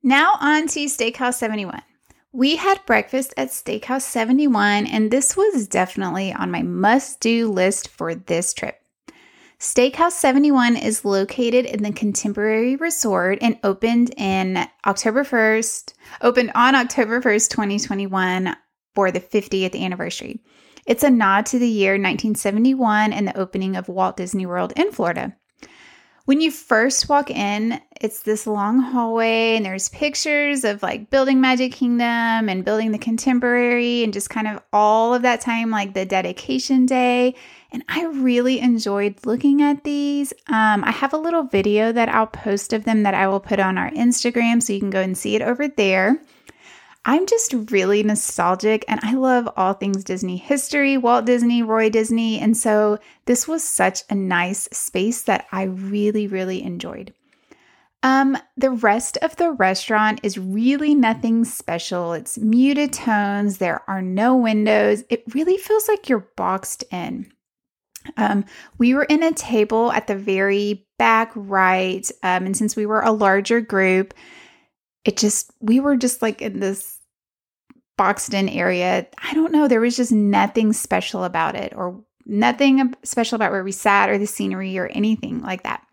Now 0.02 0.36
on 0.40 0.68
to 0.68 0.86
Steakhouse 0.86 1.36
71. 1.36 1.82
We 2.36 2.56
had 2.56 2.84
breakfast 2.88 3.32
at 3.38 3.50
Steakhouse 3.50 4.02
71, 4.02 4.88
and 4.88 5.12
this 5.12 5.38
was 5.38 5.68
definitely 5.68 6.34
on 6.34 6.50
my 6.50 6.64
must 6.64 7.20
do 7.20 7.48
list 7.48 7.88
for 7.90 8.16
this 8.16 8.56
trip. 8.56 8.82
Steakhouse 9.60 10.14
71 10.14 10.76
is 10.76 11.06
located 11.06 11.68
in 11.68 11.84
the 11.84 11.92
Contemporary 11.92 12.76
Resort 12.76 13.38
and 13.44 13.60
opened 13.64 14.16
in 14.18 14.68
October 14.84 15.24
1st, 15.24 15.94
opened 16.22 16.52
on 16.56 16.74
October 16.74 17.22
1st, 17.22 17.52
2021 17.52 18.56
for 18.96 19.12
the 19.12 19.22
50th 19.22 19.80
anniversary. 19.80 20.42
It's 20.88 21.04
a 21.04 21.12
nod 21.12 21.46
to 21.46 21.60
the 21.60 21.70
year 21.70 21.92
1971 21.92 23.14
and 23.14 23.28
the 23.28 23.38
opening 23.38 23.76
of 23.76 23.88
Walt 23.90 24.18
Disney 24.18 24.48
World 24.48 24.74
in 24.76 24.92
Florida. 24.92 25.38
When 26.26 26.40
you 26.40 26.52
first 26.52 27.10
walk 27.10 27.30
in, 27.30 27.82
it's 28.00 28.22
this 28.22 28.48
long 28.48 28.80
hallway, 28.80 29.58
and 29.58 29.66
there's 29.66 29.90
pictures 29.90 30.64
of 30.64 30.82
like 30.82 31.10
building 31.10 31.42
Magic 31.42 31.74
Kingdom 31.74 32.48
and 32.48 32.64
building 32.64 32.94
the 32.94 32.98
contemporary, 32.98 34.06
and 34.06 34.14
just 34.14 34.30
kind 34.30 34.48
of 34.48 34.62
all 34.72 35.14
of 35.14 35.24
that 35.24 35.42
time, 35.42 35.70
like 35.70 35.94
the 35.94 36.06
dedication 36.06 36.86
day. 36.86 37.36
And 37.74 37.84
I 37.90 38.06
really 38.06 38.62
enjoyed 38.62 39.26
looking 39.26 39.62
at 39.62 39.84
these. 39.84 40.32
Um, 40.48 40.86
I 40.86 40.92
have 40.92 41.12
a 41.12 41.18
little 41.18 41.44
video 41.44 41.92
that 41.92 42.08
I'll 42.08 42.28
post 42.28 42.72
of 42.72 42.86
them 42.86 43.04
that 43.04 43.14
I 43.14 43.28
will 43.28 43.42
put 43.42 43.60
on 43.60 43.78
our 43.78 43.90
Instagram, 43.92 44.64
so 44.64 44.72
you 44.72 44.80
can 44.80 44.92
go 44.92 45.02
and 45.02 45.18
see 45.18 45.36
it 45.36 45.42
over 45.42 45.68
there. 45.68 46.22
I'm 47.06 47.26
just 47.26 47.54
really 47.70 48.02
nostalgic 48.02 48.86
and 48.88 49.00
I 49.04 49.14
love 49.14 49.50
all 49.58 49.74
things 49.74 50.04
Disney 50.04 50.38
history, 50.38 50.98
Walt 50.98 51.26
Disney, 51.26 51.62
Roy 51.62 51.90
Disney. 51.90 52.40
And 52.40 52.56
so 52.56 52.98
this 53.26 53.48
was 53.48 53.64
such 53.64 54.04
a 54.10 54.16
nice 54.16 54.70
space 54.72 55.24
that 55.24 55.46
I 55.52 55.64
really, 55.64 56.28
really 56.28 56.64
enjoyed. 56.64 57.14
Um, 58.04 58.38
the 58.58 58.72
rest 58.72 59.18
of 59.22 59.36
the 59.38 59.52
restaurant 59.52 60.20
is 60.24 60.38
really 60.38 60.94
nothing 60.94 61.46
special. 61.46 62.14
It's 62.14 62.38
muted 62.38 62.92
tones, 62.94 63.58
there 63.58 63.82
are 63.90 64.02
no 64.02 64.36
windows. 64.36 65.04
It 65.10 65.24
really 65.34 65.58
feels 65.58 65.88
like 65.88 66.10
you're 66.10 66.28
boxed 66.36 66.84
in. 66.92 67.32
Um, 68.18 68.44
we 68.78 68.94
were 68.94 69.06
in 69.06 69.24
a 69.24 69.32
table 69.32 69.92
at 69.94 70.08
the 70.08 70.16
very 70.16 70.86
back 71.00 71.32
right. 71.36 72.10
Um, 72.24 72.46
and 72.46 72.58
since 72.58 72.76
we 72.76 72.86
were 72.86 73.02
a 73.02 73.12
larger 73.12 73.62
group, 73.62 74.14
it 75.06 75.16
just, 75.16 75.52
we 75.62 75.80
were 75.80 75.96
just 75.96 76.22
like 76.22 76.42
in 76.42 76.60
this 76.60 76.93
boxed 77.98 78.34
in 78.34 78.50
area. 78.50 79.08
I 79.22 79.34
don't 79.34 79.52
know. 79.52 79.68
There 79.68 79.82
was 79.82 79.98
just 79.98 80.12
nothing 80.12 80.74
special 80.74 81.24
about 81.24 81.56
it 81.56 81.74
or 81.76 82.04
nothing 82.26 82.94
special 83.04 83.36
about 83.36 83.52
where 83.52 83.64
we 83.64 83.72
sat 83.72 84.10
or 84.10 84.18
the 84.18 84.28
scenery 84.28 84.78
or 84.78 84.88
anything 84.88 85.42
like 85.42 85.64
that. 85.64 85.86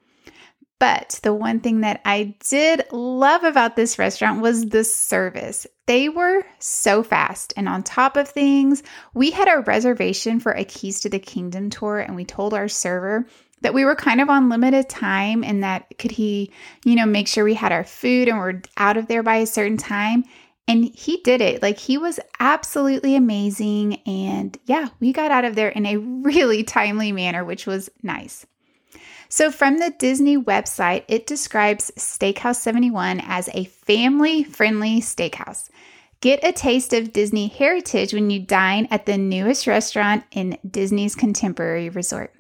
But 0.79 1.21
the 1.23 1.35
one 1.35 1.61
thing 1.61 1.83
that 1.83 2.01
I 2.07 2.35
did 2.49 2.85
love 2.91 3.45
about 3.45 3.77
this 3.77 3.99
restaurant 3.99 4.41
was 4.41 4.71
the 4.71 4.83
service. 4.83 5.67
They 5.87 6.09
were 6.09 6.43
so 6.59 7.03
fast. 7.03 7.53
And 7.55 7.69
on 7.69 7.83
top 7.83 8.17
of 8.17 8.29
things, 8.29 8.83
we 9.13 9.31
had 9.31 9.47
a 9.47 9.61
reservation 9.61 10.41
for 10.41 10.53
a 10.53 10.65
Keys 10.65 11.01
to 11.01 11.11
the 11.11 11.19
Kingdom 11.19 11.69
tour, 11.69 11.99
and 11.99 12.17
we 12.17 12.25
told 12.25 12.55
our 12.55 12.67
server 12.67 13.27
that 13.61 13.75
we 13.75 13.85
were 13.85 13.95
kind 13.95 14.23
of 14.23 14.31
on 14.31 14.49
limited 14.49 14.89
time 14.89 15.45
and 15.45 15.63
that 15.63 15.99
could 15.99 16.11
he, 16.11 16.51
you 16.87 16.97
know, 16.97 17.05
make 17.05 17.29
sure 17.29 17.45
we 17.45 17.53
had 17.53 17.73
our 17.73 17.85
food 17.85 18.27
and 18.27 18.39
we're 18.39 18.63
out 18.79 18.97
of 18.97 19.07
there 19.07 19.23
by 19.23 19.37
a 19.37 19.47
certain 19.47 19.77
time. 19.77 20.25
And 20.71 20.85
he 20.95 21.17
did 21.17 21.41
it. 21.41 21.63
Like 21.63 21.79
he 21.79 21.99
was 21.99 22.21
absolutely 22.39 23.17
amazing. 23.17 23.97
And 24.07 24.57
yeah, 24.67 24.91
we 25.01 25.13
got 25.13 25.33
out 25.33 25.45
of 25.45 25.57
there 25.57 25.71
in 25.71 25.85
a 25.85 25.97
really 25.97 26.63
timely 26.63 27.11
manner, 27.11 27.45
which 27.45 27.67
was 27.67 27.91
nice. 28.05 28.47
So, 29.29 29.51
from 29.51 29.79
the 29.79 29.91
Disney 29.91 30.37
website, 30.37 31.05
it 31.09 31.27
describes 31.27 31.91
Steakhouse 31.97 32.57
71 32.57 33.21
as 33.25 33.49
a 33.53 33.65
family 33.65 34.45
friendly 34.45 35.01
steakhouse. 35.01 35.71
Get 36.21 36.45
a 36.45 36.53
taste 36.53 36.93
of 36.93 37.13
Disney 37.13 37.49
heritage 37.49 38.13
when 38.13 38.31
you 38.31 38.41
dine 38.41 38.87
at 38.91 39.07
the 39.07 39.19
newest 39.19 39.67
restaurant 39.67 40.25
in 40.31 40.59
Disney's 40.69 41.15
Contemporary 41.15 41.89
Resort. 41.89 42.33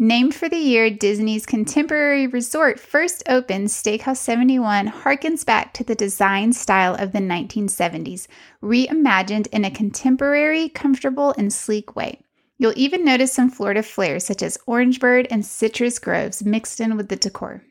Named 0.00 0.32
for 0.32 0.48
the 0.48 0.56
year 0.56 0.90
Disney's 0.90 1.44
Contemporary 1.44 2.28
Resort 2.28 2.78
first 2.78 3.24
opened, 3.28 3.66
Steakhouse 3.66 4.18
71 4.18 4.86
harkens 4.86 5.44
back 5.44 5.74
to 5.74 5.82
the 5.82 5.96
design 5.96 6.52
style 6.52 6.94
of 6.94 7.10
the 7.10 7.18
1970s, 7.18 8.28
reimagined 8.62 9.48
in 9.48 9.64
a 9.64 9.72
contemporary, 9.72 10.68
comfortable, 10.68 11.34
and 11.36 11.52
sleek 11.52 11.96
way. 11.96 12.20
You'll 12.58 12.74
even 12.76 13.04
notice 13.04 13.32
some 13.32 13.50
Florida 13.50 13.82
flair, 13.82 14.20
such 14.20 14.40
as 14.40 14.56
Orange 14.66 15.00
Bird 15.00 15.26
and 15.32 15.44
citrus 15.44 15.98
groves, 15.98 16.44
mixed 16.44 16.78
in 16.78 16.96
with 16.96 17.08
the 17.08 17.16
decor. 17.16 17.64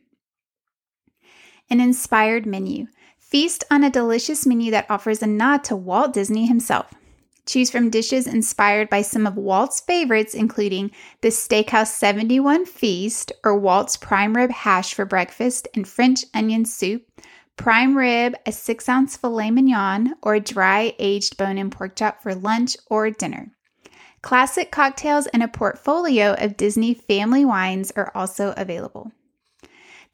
An 1.69 1.79
inspired 1.79 2.45
menu. 2.45 2.87
Feast 3.17 3.63
on 3.71 3.85
a 3.85 3.89
delicious 3.89 4.45
menu 4.45 4.69
that 4.71 4.89
offers 4.89 5.23
a 5.23 5.27
nod 5.27 5.63
to 5.63 5.77
Walt 5.77 6.11
Disney 6.11 6.45
himself. 6.45 6.93
Choose 7.47 7.71
from 7.71 7.89
dishes 7.89 8.27
inspired 8.27 8.89
by 8.89 9.01
some 9.01 9.25
of 9.25 9.37
Walt's 9.37 9.79
favorites, 9.79 10.33
including 10.33 10.91
the 11.21 11.29
Steakhouse 11.29 11.87
71 11.87 12.65
Feast 12.65 13.31
or 13.43 13.57
Walt's 13.57 13.95
Prime 13.95 14.35
Rib 14.35 14.51
Hash 14.51 14.93
for 14.93 15.05
breakfast 15.05 15.65
and 15.73 15.87
French 15.87 16.25
onion 16.33 16.65
soup, 16.65 17.03
prime 17.55 17.97
rib, 17.97 18.35
a 18.45 18.51
six 18.51 18.89
ounce 18.89 19.15
filet 19.15 19.49
mignon, 19.49 20.15
or 20.21 20.41
dry 20.41 20.93
aged 20.99 21.37
bone 21.37 21.57
in 21.57 21.69
pork 21.69 21.95
chop 21.95 22.21
for 22.21 22.35
lunch 22.35 22.75
or 22.89 23.09
dinner. 23.09 23.51
Classic 24.21 24.69
cocktails 24.69 25.27
and 25.27 25.41
a 25.41 25.47
portfolio 25.47 26.33
of 26.33 26.57
Disney 26.57 26.93
family 26.93 27.45
wines 27.45 27.91
are 27.95 28.11
also 28.13 28.53
available. 28.57 29.13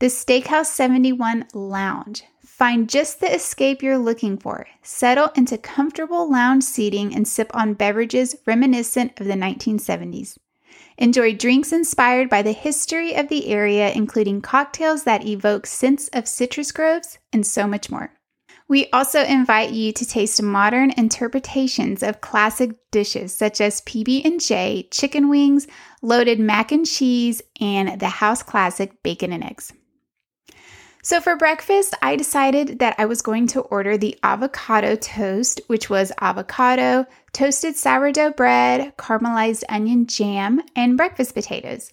The 0.04 0.10
Steakhouse 0.10 0.66
71 0.66 1.46
Lounge 1.54 2.24
Find 2.44 2.90
just 2.90 3.22
the 3.22 3.34
escape 3.34 3.82
you're 3.82 3.98
looking 3.98 4.38
for. 4.38 4.68
Settle 4.82 5.30
into 5.34 5.58
comfortable 5.58 6.30
lounge 6.30 6.66
seating 6.66 7.16
and 7.16 7.26
sip 7.26 7.50
on 7.56 7.74
beverages 7.74 8.36
reminiscent 8.46 9.18
of 9.22 9.28
the 9.28 9.36
1970s. 9.36 10.38
Enjoy 10.98 11.34
drinks 11.34 11.72
inspired 11.72 12.30
by 12.30 12.42
the 12.42 12.52
history 12.52 13.14
of 13.14 13.30
the 13.30 13.48
area, 13.48 13.94
including 13.94 14.42
cocktails 14.42 15.06
that 15.06 15.26
evoke 15.26 15.66
scents 15.66 16.10
of 16.10 16.28
citrus 16.28 16.74
groves 16.74 17.18
and 17.32 17.48
so 17.48 17.66
much 17.66 17.90
more. 17.90 18.12
We 18.68 18.90
also 18.92 19.24
invite 19.24 19.72
you 19.72 19.94
to 19.94 20.06
taste 20.06 20.44
modern 20.44 20.92
interpretations 20.98 22.04
of 22.04 22.20
classic 22.20 22.72
dishes 22.92 23.34
such 23.34 23.62
as 23.62 23.80
PB&J, 23.80 24.90
chicken 24.92 25.30
wings, 25.30 25.66
loaded 26.02 26.42
mac 26.42 26.74
and 26.74 26.86
cheese, 26.86 27.42
and 27.62 28.02
the 28.02 28.10
house 28.10 28.44
classic 28.44 29.02
bacon 29.02 29.32
and 29.32 29.46
eggs. 29.46 29.72
So 31.06 31.20
for 31.20 31.36
breakfast, 31.36 31.94
I 32.02 32.16
decided 32.16 32.80
that 32.80 32.96
I 32.98 33.04
was 33.04 33.22
going 33.22 33.48
to 33.48 33.60
order 33.60 33.98
the 33.98 34.18
avocado 34.24 34.96
toast, 34.96 35.60
which 35.68 35.90
was 35.90 36.14
avocado, 36.22 37.06
toasted 37.34 37.76
sourdough 37.76 38.32
bread, 38.32 38.96
caramelized 38.96 39.66
onion 39.68 40.08
jam, 40.08 40.62
and 40.78 40.96
breakfast 40.96 41.34
potatoes. 41.34 41.92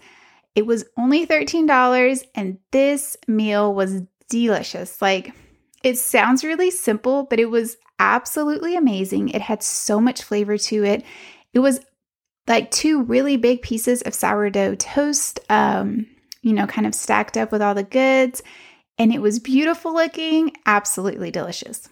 It 0.54 0.64
was 0.64 0.84
only 0.96 1.26
$13 1.26 2.22
and 2.36 2.58
this 2.70 3.16
meal 3.26 3.74
was 3.74 4.00
delicious. 4.28 5.02
Like 5.02 5.34
it 5.82 5.98
sounds 5.98 6.44
really 6.44 6.70
simple, 6.70 7.24
but 7.24 7.40
it 7.40 7.50
was 7.50 7.78
absolutely 7.98 8.76
amazing. 8.76 9.30
It 9.30 9.42
had 9.42 9.64
so 9.64 10.00
much 10.00 10.22
flavor 10.22 10.56
to 10.56 10.84
it. 10.84 11.04
It 11.52 11.58
was 11.58 11.80
like 12.46 12.70
two 12.70 13.02
really 13.02 13.36
big 13.36 13.62
pieces 13.62 14.02
of 14.02 14.14
sourdough 14.14 14.76
toast, 14.76 15.40
um, 15.50 16.06
you 16.42 16.52
know, 16.52 16.68
kind 16.68 16.86
of 16.86 16.94
stacked 16.94 17.36
up 17.36 17.50
with 17.50 17.60
all 17.60 17.74
the 17.74 17.82
goods 17.82 18.40
and 19.00 19.14
it 19.14 19.22
was 19.22 19.38
beautiful 19.38 19.94
looking, 19.94 20.52
absolutely 20.66 21.30
delicious. 21.30 21.88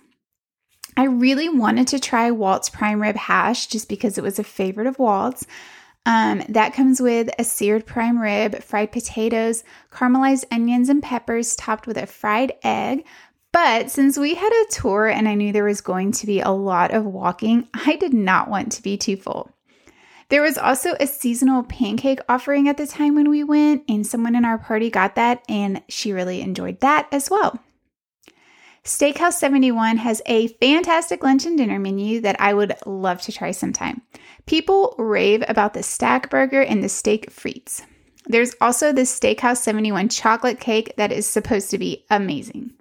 I 0.95 1.05
really 1.05 1.49
wanted 1.49 1.89
to 1.89 1.99
try 1.99 2.31
Walt's 2.31 2.69
prime 2.69 3.01
rib 3.01 3.17
hash 3.17 3.67
just 3.69 3.89
because 3.89 4.19
it 4.19 4.23
was 4.23 4.39
a 4.39 4.45
favorite 4.45 4.87
of 4.87 4.99
Walt's. 4.99 5.47
Um, 6.05 6.43
that 6.51 6.75
comes 6.75 7.01
with 7.01 7.31
a 7.39 7.45
seared 7.45 7.87
prime 7.87 8.19
rib, 8.19 8.63
fried 8.63 8.93
potatoes, 8.93 9.65
caramelized 9.91 10.45
onions 10.53 10.91
and 10.91 11.03
peppers 11.03 11.57
topped 11.57 11.87
with 11.87 11.97
a 11.97 12.05
fried 12.05 12.53
egg. 12.63 13.07
But 13.55 13.91
since 13.91 14.19
we 14.19 14.35
had 14.35 14.53
a 14.53 14.71
tour 14.71 15.09
and 15.09 15.27
I 15.27 15.35
knew 15.35 15.51
there 15.51 15.65
was 15.65 15.81
going 15.81 16.13
to 16.13 16.27
be 16.27 16.41
a 16.41 16.51
lot 16.51 16.93
of 16.93 17.07
walking, 17.07 17.69
I 17.73 17.97
did 17.97 18.13
not 18.13 18.51
want 18.51 18.73
to 18.73 18.83
be 18.83 18.99
too 18.99 19.17
full. 19.17 19.51
There 20.29 20.43
was 20.43 20.59
also 20.59 20.95
a 21.01 21.07
seasonal 21.07 21.63
pancake 21.63 22.21
offering 22.29 22.69
at 22.69 22.77
the 22.77 22.87
time 22.87 23.15
when 23.15 23.31
we 23.31 23.43
went, 23.43 23.85
and 23.89 24.07
someone 24.07 24.35
in 24.35 24.45
our 24.45 24.59
party 24.59 24.91
got 24.91 25.15
that, 25.15 25.43
and 25.49 25.83
she 25.89 26.13
really 26.13 26.43
enjoyed 26.43 26.81
that 26.81 27.09
as 27.11 27.31
well. 27.31 27.59
Steakhouse 28.85 29.35
71 29.35 29.99
has 29.99 30.23
a 30.27 30.49
fantastic 30.49 31.23
lunch 31.23 31.45
and 31.45 31.59
dinner 31.59 31.79
menu 31.79 32.21
that 32.21 32.41
I 32.41 32.55
would 32.55 32.75
love 32.87 33.21
to 33.23 33.33
try 33.33 33.51
sometime. 33.51 34.03
People 34.47 34.95
rave 34.99 35.45
about 35.49 35.75
the 35.75 35.83
stack 35.83 36.31
burger 36.31 36.63
and 36.63 36.83
the 36.83 36.89
steak 36.89 37.31
frites. 37.31 37.83
There's 38.27 38.55
also 38.61 38.93
the 38.93 39.03
Steakhouse 39.03 39.59
71 39.59 40.11
chocolate 40.11 40.61
cake 40.61 40.95
that 40.97 41.13
is 41.13 41.27
supposed 41.27 41.71
to 41.71 41.79
be 41.79 42.05
amazing. 42.11 42.73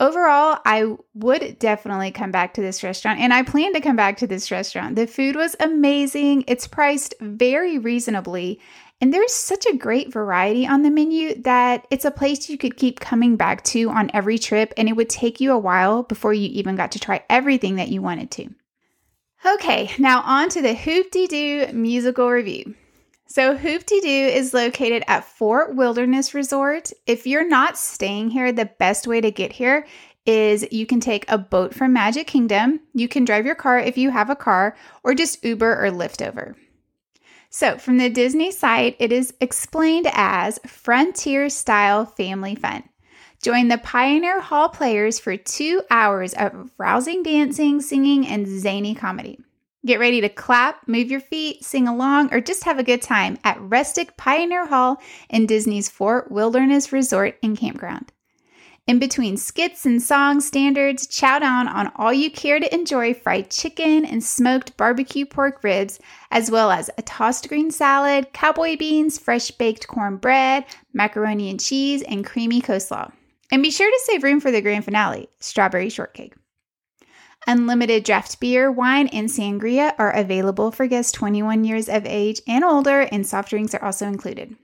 Overall, 0.00 0.58
I 0.64 0.96
would 1.14 1.58
definitely 1.60 2.10
come 2.10 2.32
back 2.32 2.54
to 2.54 2.60
this 2.60 2.82
restaurant 2.82 3.20
and 3.20 3.32
I 3.32 3.42
plan 3.42 3.72
to 3.74 3.80
come 3.80 3.94
back 3.94 4.16
to 4.18 4.26
this 4.26 4.50
restaurant. 4.50 4.96
The 4.96 5.06
food 5.06 5.36
was 5.36 5.54
amazing, 5.60 6.44
it's 6.48 6.66
priced 6.66 7.14
very 7.20 7.78
reasonably, 7.78 8.60
and 9.00 9.12
there's 9.12 9.32
such 9.32 9.66
a 9.66 9.76
great 9.76 10.12
variety 10.12 10.66
on 10.66 10.82
the 10.82 10.90
menu 10.90 11.40
that 11.42 11.86
it's 11.90 12.04
a 12.04 12.10
place 12.10 12.48
you 12.48 12.58
could 12.58 12.76
keep 12.76 13.00
coming 13.00 13.36
back 13.36 13.62
to 13.64 13.90
on 13.90 14.10
every 14.14 14.38
trip, 14.38 14.72
and 14.76 14.88
it 14.88 14.96
would 14.96 15.10
take 15.10 15.40
you 15.40 15.52
a 15.52 15.58
while 15.58 16.02
before 16.02 16.32
you 16.32 16.48
even 16.48 16.74
got 16.74 16.92
to 16.92 16.98
try 16.98 17.22
everything 17.28 17.76
that 17.76 17.88
you 17.88 18.02
wanted 18.02 18.30
to. 18.32 18.48
Okay, 19.44 19.90
now 19.98 20.22
on 20.22 20.48
to 20.48 20.62
the 20.62 20.74
Hoop-Dee-Doo 20.74 21.72
musical 21.72 22.30
revue. 22.30 22.74
So, 23.26 23.56
Hoop-Dee-Doo 23.56 24.06
is 24.06 24.52
located 24.52 25.02
at 25.08 25.24
Fort 25.24 25.74
Wilderness 25.74 26.34
Resort. 26.34 26.92
If 27.06 27.26
you're 27.26 27.48
not 27.48 27.78
staying 27.78 28.30
here, 28.30 28.52
the 28.52 28.70
best 28.78 29.06
way 29.06 29.20
to 29.22 29.30
get 29.30 29.52
here 29.52 29.86
is 30.26 30.66
you 30.70 30.86
can 30.86 31.00
take 31.00 31.24
a 31.30 31.38
boat 31.38 31.74
from 31.74 31.92
Magic 31.92 32.26
Kingdom. 32.26 32.80
You 32.92 33.08
can 33.08 33.24
drive 33.24 33.46
your 33.46 33.54
car 33.54 33.78
if 33.78 33.96
you 33.96 34.10
have 34.10 34.28
a 34.28 34.36
car, 34.36 34.76
or 35.02 35.14
just 35.14 35.42
Uber 35.44 35.84
or 35.84 35.90
Lyft 35.90 36.26
over. 36.26 36.54
So, 37.48 37.78
from 37.78 37.96
the 37.96 38.10
Disney 38.10 38.50
site, 38.50 38.96
it 38.98 39.10
is 39.10 39.32
explained 39.40 40.08
as 40.12 40.60
frontier 40.66 41.48
style 41.48 42.04
family 42.04 42.54
fun. 42.54 42.82
Join 43.42 43.68
the 43.68 43.78
Pioneer 43.78 44.40
Hall 44.40 44.68
players 44.68 45.18
for 45.18 45.36
two 45.36 45.82
hours 45.90 46.34
of 46.34 46.70
rousing 46.78 47.22
dancing, 47.22 47.80
singing, 47.80 48.26
and 48.26 48.46
zany 48.46 48.94
comedy. 48.94 49.38
Get 49.86 50.00
ready 50.00 50.22
to 50.22 50.30
clap, 50.30 50.88
move 50.88 51.10
your 51.10 51.20
feet, 51.20 51.62
sing 51.62 51.86
along, 51.86 52.32
or 52.32 52.40
just 52.40 52.64
have 52.64 52.78
a 52.78 52.82
good 52.82 53.02
time 53.02 53.36
at 53.44 53.60
Rustic 53.60 54.16
Pioneer 54.16 54.66
Hall 54.66 54.96
in 55.28 55.44
Disney's 55.44 55.90
Fort 55.90 56.30
Wilderness 56.30 56.90
Resort 56.90 57.36
and 57.42 57.56
Campground. 57.56 58.10
In 58.86 58.98
between 58.98 59.36
skits 59.36 59.84
and 59.84 60.02
song 60.02 60.40
standards, 60.40 61.06
chow 61.06 61.38
down 61.38 61.68
on 61.68 61.92
all 61.96 62.14
you 62.14 62.30
care 62.30 62.60
to 62.60 62.74
enjoy 62.74 63.12
fried 63.12 63.50
chicken 63.50 64.06
and 64.06 64.24
smoked 64.24 64.76
barbecue 64.78 65.26
pork 65.26 65.62
ribs, 65.62 65.98
as 66.30 66.50
well 66.50 66.70
as 66.70 66.88
a 66.96 67.02
tossed 67.02 67.48
green 67.50 67.70
salad, 67.70 68.32
cowboy 68.32 68.78
beans, 68.78 69.18
fresh 69.18 69.50
baked 69.50 69.86
cornbread, 69.86 70.64
macaroni 70.94 71.50
and 71.50 71.60
cheese, 71.60 72.02
and 72.02 72.24
creamy 72.24 72.62
coleslaw. 72.62 73.12
And 73.50 73.62
be 73.62 73.70
sure 73.70 73.90
to 73.90 74.02
save 74.04 74.22
room 74.22 74.40
for 74.40 74.50
the 74.50 74.62
grand 74.62 74.86
finale 74.86 75.28
strawberry 75.40 75.90
shortcake. 75.90 76.34
Unlimited 77.46 78.04
draft 78.04 78.40
beer, 78.40 78.70
wine, 78.70 79.08
and 79.08 79.28
sangria 79.28 79.94
are 79.98 80.12
available 80.12 80.70
for 80.70 80.86
guests 80.86 81.12
21 81.12 81.64
years 81.64 81.88
of 81.88 82.06
age 82.06 82.40
and 82.48 82.64
older, 82.64 83.00
and 83.00 83.26
soft 83.26 83.50
drinks 83.50 83.74
are 83.74 83.84
also 83.84 84.06
included. 84.06 84.56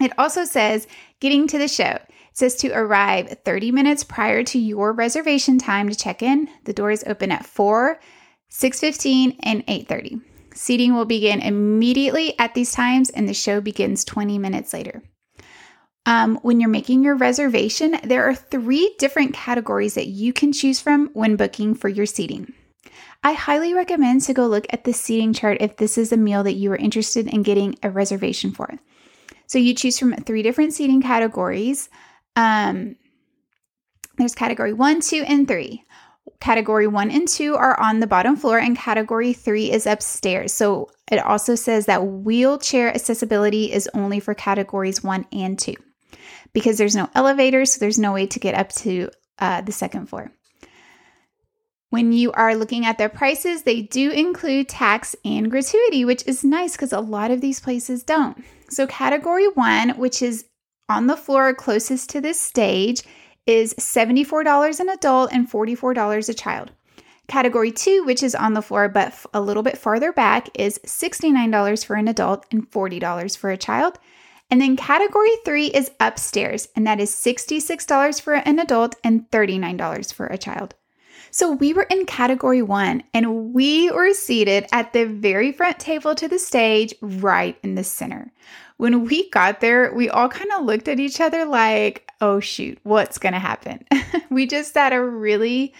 It 0.00 0.12
also 0.16 0.44
says 0.44 0.86
getting 1.20 1.46
to 1.48 1.58
the 1.58 1.68
show. 1.68 1.84
It 1.84 2.08
says 2.32 2.54
to 2.56 2.70
arrive 2.72 3.38
30 3.44 3.72
minutes 3.72 4.04
prior 4.04 4.44
to 4.44 4.58
your 4.58 4.92
reservation 4.92 5.58
time 5.58 5.88
to 5.88 5.96
check 5.96 6.22
in. 6.22 6.48
The 6.64 6.72
doors 6.72 7.04
open 7.06 7.32
at 7.32 7.44
4, 7.44 8.00
6:15, 8.48 9.36
and 9.42 9.64
8:30. 9.66 10.20
Seating 10.54 10.94
will 10.94 11.04
begin 11.04 11.40
immediately 11.40 12.38
at 12.38 12.54
these 12.54 12.72
times 12.72 13.10
and 13.10 13.28
the 13.28 13.34
show 13.34 13.60
begins 13.60 14.04
20 14.04 14.38
minutes 14.38 14.72
later. 14.72 15.02
Um, 16.06 16.38
when 16.42 16.60
you're 16.60 16.70
making 16.70 17.04
your 17.04 17.14
reservation, 17.14 17.96
there 18.04 18.24
are 18.24 18.34
three 18.34 18.94
different 18.98 19.34
categories 19.34 19.94
that 19.94 20.06
you 20.06 20.32
can 20.32 20.52
choose 20.52 20.80
from 20.80 21.10
when 21.12 21.36
booking 21.36 21.74
for 21.74 21.88
your 21.88 22.06
seating. 22.06 22.52
I 23.22 23.34
highly 23.34 23.74
recommend 23.74 24.22
to 24.22 24.34
go 24.34 24.46
look 24.46 24.66
at 24.70 24.84
the 24.84 24.94
seating 24.94 25.34
chart 25.34 25.58
if 25.60 25.76
this 25.76 25.98
is 25.98 26.10
a 26.10 26.16
meal 26.16 26.42
that 26.44 26.54
you 26.54 26.72
are 26.72 26.76
interested 26.76 27.26
in 27.26 27.42
getting 27.42 27.76
a 27.82 27.90
reservation 27.90 28.50
for. 28.50 28.78
So 29.46 29.58
you 29.58 29.74
choose 29.74 29.98
from 29.98 30.14
three 30.14 30.42
different 30.42 30.72
seating 30.72 31.02
categories. 31.02 31.90
Um, 32.34 32.96
there's 34.16 34.34
category 34.34 34.72
one, 34.72 35.00
two, 35.00 35.22
and 35.26 35.46
three. 35.46 35.84
Category 36.40 36.86
one 36.86 37.10
and 37.10 37.28
two 37.28 37.56
are 37.56 37.78
on 37.78 38.00
the 38.00 38.06
bottom 38.06 38.36
floor, 38.36 38.58
and 38.58 38.76
category 38.76 39.34
three 39.34 39.70
is 39.70 39.86
upstairs. 39.86 40.54
So 40.54 40.88
it 41.10 41.18
also 41.18 41.54
says 41.54 41.86
that 41.86 42.06
wheelchair 42.06 42.88
accessibility 42.94 43.70
is 43.70 43.88
only 43.92 44.20
for 44.20 44.32
categories 44.32 45.04
one 45.04 45.26
and 45.32 45.58
two 45.58 45.74
because 46.52 46.78
there's 46.78 46.96
no 46.96 47.08
elevator, 47.14 47.64
so 47.64 47.78
there's 47.78 47.98
no 47.98 48.12
way 48.12 48.26
to 48.26 48.40
get 48.40 48.54
up 48.54 48.70
to 48.70 49.10
uh, 49.38 49.60
the 49.60 49.72
second 49.72 50.08
floor. 50.08 50.32
When 51.90 52.12
you 52.12 52.30
are 52.32 52.54
looking 52.54 52.86
at 52.86 52.98
their 52.98 53.08
prices, 53.08 53.62
they 53.62 53.82
do 53.82 54.10
include 54.12 54.68
tax 54.68 55.16
and 55.24 55.50
gratuity, 55.50 56.04
which 56.04 56.24
is 56.26 56.44
nice 56.44 56.72
because 56.72 56.92
a 56.92 57.00
lot 57.00 57.32
of 57.32 57.40
these 57.40 57.58
places 57.58 58.04
don't. 58.04 58.44
So, 58.68 58.86
category 58.86 59.48
one, 59.48 59.90
which 59.90 60.22
is 60.22 60.44
on 60.88 61.08
the 61.08 61.16
floor 61.16 61.52
closest 61.52 62.10
to 62.10 62.20
this 62.20 62.38
stage, 62.38 63.02
is 63.46 63.74
$74 63.74 64.78
an 64.78 64.88
adult 64.88 65.32
and 65.32 65.50
$44 65.50 66.28
a 66.28 66.34
child. 66.34 66.70
Category 67.26 67.72
two, 67.72 68.04
which 68.04 68.22
is 68.22 68.34
on 68.34 68.54
the 68.54 68.62
floor 68.62 68.88
but 68.88 69.14
a 69.34 69.40
little 69.40 69.62
bit 69.62 69.78
farther 69.78 70.12
back, 70.12 70.48
is 70.54 70.78
$69 70.84 71.84
for 71.84 71.96
an 71.96 72.08
adult 72.08 72.46
and 72.52 72.70
$40 72.70 73.36
for 73.36 73.50
a 73.50 73.56
child. 73.56 73.98
And 74.50 74.60
then 74.60 74.76
category 74.76 75.36
three 75.44 75.66
is 75.66 75.90
upstairs, 76.00 76.68
and 76.74 76.86
that 76.86 77.00
is 77.00 77.14
$66 77.14 78.20
for 78.20 78.34
an 78.34 78.58
adult 78.58 78.96
and 79.04 79.30
$39 79.30 80.12
for 80.12 80.26
a 80.26 80.38
child. 80.38 80.74
So 81.30 81.52
we 81.52 81.72
were 81.72 81.84
in 81.84 82.06
category 82.06 82.60
one, 82.60 83.04
and 83.14 83.54
we 83.54 83.90
were 83.90 84.12
seated 84.12 84.66
at 84.72 84.92
the 84.92 85.04
very 85.04 85.52
front 85.52 85.78
table 85.78 86.14
to 86.16 86.26
the 86.26 86.40
stage, 86.40 86.92
right 87.00 87.56
in 87.62 87.76
the 87.76 87.84
center. 87.84 88.32
When 88.78 89.04
we 89.04 89.30
got 89.30 89.60
there, 89.60 89.94
we 89.94 90.08
all 90.08 90.28
kind 90.28 90.50
of 90.52 90.64
looked 90.64 90.88
at 90.88 90.98
each 90.98 91.20
other 91.20 91.44
like, 91.44 92.10
oh 92.20 92.40
shoot, 92.40 92.78
what's 92.82 93.18
going 93.18 93.34
to 93.34 93.38
happen? 93.38 93.84
we 94.30 94.46
just 94.46 94.74
had 94.74 94.92
a 94.92 95.02
really 95.02 95.74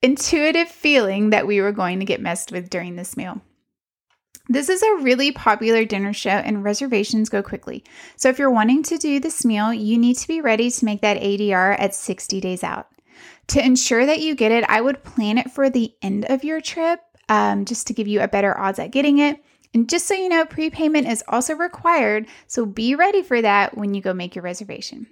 intuitive 0.00 0.68
feeling 0.68 1.30
that 1.30 1.46
we 1.46 1.60
were 1.60 1.72
going 1.72 1.98
to 1.98 2.06
get 2.06 2.20
messed 2.20 2.52
with 2.52 2.70
during 2.70 2.96
this 2.96 3.16
meal. 3.16 3.40
This 4.48 4.68
is 4.68 4.82
a 4.82 4.96
really 4.96 5.32
popular 5.32 5.84
dinner 5.86 6.12
show 6.12 6.30
and 6.30 6.62
reservations 6.62 7.30
go 7.30 7.42
quickly. 7.42 7.82
So 8.16 8.28
if 8.28 8.38
you're 8.38 8.50
wanting 8.50 8.82
to 8.84 8.98
do 8.98 9.18
this 9.18 9.44
meal, 9.44 9.72
you 9.72 9.96
need 9.96 10.18
to 10.18 10.28
be 10.28 10.42
ready 10.42 10.70
to 10.70 10.84
make 10.84 11.00
that 11.00 11.20
ADR 11.20 11.80
at 11.80 11.94
60 11.94 12.40
days 12.40 12.62
out. 12.62 12.88
To 13.48 13.64
ensure 13.64 14.04
that 14.04 14.20
you 14.20 14.34
get 14.34 14.52
it, 14.52 14.64
I 14.68 14.80
would 14.80 15.02
plan 15.02 15.38
it 15.38 15.50
for 15.50 15.70
the 15.70 15.94
end 16.02 16.26
of 16.26 16.44
your 16.44 16.60
trip 16.60 17.00
um, 17.28 17.64
just 17.64 17.86
to 17.86 17.94
give 17.94 18.06
you 18.06 18.20
a 18.20 18.28
better 18.28 18.58
odds 18.58 18.78
at 18.78 18.90
getting 18.90 19.18
it. 19.18 19.42
And 19.72 19.88
just 19.88 20.06
so 20.06 20.14
you 20.14 20.28
know, 20.28 20.44
prepayment 20.44 21.08
is 21.08 21.24
also 21.26 21.54
required, 21.54 22.26
so 22.46 22.64
be 22.64 22.94
ready 22.94 23.22
for 23.22 23.42
that 23.42 23.76
when 23.76 23.92
you 23.92 24.00
go 24.00 24.12
make 24.12 24.36
your 24.36 24.44
reservation. 24.44 25.08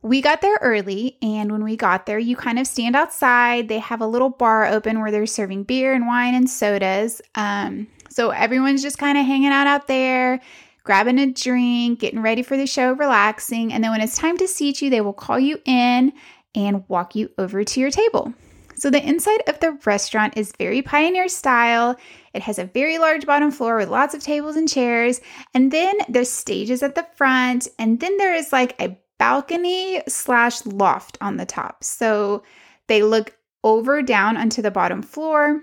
We 0.00 0.20
got 0.20 0.40
there 0.40 0.58
early, 0.60 1.16
and 1.22 1.52
when 1.52 1.62
we 1.62 1.76
got 1.76 2.06
there, 2.06 2.18
you 2.18 2.34
kind 2.34 2.58
of 2.58 2.66
stand 2.66 2.96
outside. 2.96 3.68
They 3.68 3.78
have 3.78 4.00
a 4.00 4.06
little 4.06 4.30
bar 4.30 4.66
open 4.66 5.00
where 5.00 5.12
they're 5.12 5.26
serving 5.26 5.64
beer 5.64 5.92
and 5.92 6.08
wine 6.08 6.34
and 6.34 6.50
sodas. 6.50 7.20
Um, 7.36 7.86
so 8.12 8.30
everyone's 8.30 8.82
just 8.82 8.98
kind 8.98 9.16
of 9.16 9.24
hanging 9.24 9.48
out 9.48 9.66
out 9.66 9.86
there, 9.86 10.40
grabbing 10.84 11.18
a 11.18 11.32
drink, 11.32 12.00
getting 12.00 12.20
ready 12.20 12.42
for 12.42 12.56
the 12.56 12.66
show, 12.66 12.92
relaxing. 12.92 13.72
And 13.72 13.82
then 13.82 13.90
when 13.90 14.00
it's 14.00 14.16
time 14.16 14.36
to 14.38 14.48
seat 14.48 14.82
you, 14.82 14.90
they 14.90 15.00
will 15.00 15.12
call 15.12 15.38
you 15.38 15.60
in 15.64 16.12
and 16.54 16.84
walk 16.88 17.14
you 17.14 17.30
over 17.38 17.64
to 17.64 17.80
your 17.80 17.90
table. 17.90 18.34
So 18.76 18.90
the 18.90 19.06
inside 19.06 19.42
of 19.46 19.60
the 19.60 19.78
restaurant 19.84 20.36
is 20.36 20.52
very 20.58 20.82
pioneer 20.82 21.28
style. 21.28 21.96
It 22.34 22.42
has 22.42 22.58
a 22.58 22.64
very 22.64 22.98
large 22.98 23.26
bottom 23.26 23.50
floor 23.50 23.76
with 23.76 23.88
lots 23.88 24.14
of 24.14 24.22
tables 24.22 24.56
and 24.56 24.68
chairs. 24.68 25.20
And 25.54 25.70
then 25.70 25.94
there's 26.08 26.30
stages 26.30 26.82
at 26.82 26.94
the 26.94 27.06
front. 27.14 27.68
And 27.78 28.00
then 28.00 28.16
there 28.18 28.34
is 28.34 28.52
like 28.52 28.74
a 28.80 28.98
balcony 29.18 30.02
slash 30.08 30.66
loft 30.66 31.16
on 31.20 31.36
the 31.36 31.46
top. 31.46 31.84
So 31.84 32.42
they 32.88 33.02
look 33.02 33.36
over 33.62 34.02
down 34.02 34.36
onto 34.36 34.62
the 34.62 34.70
bottom 34.70 35.00
floor. 35.00 35.62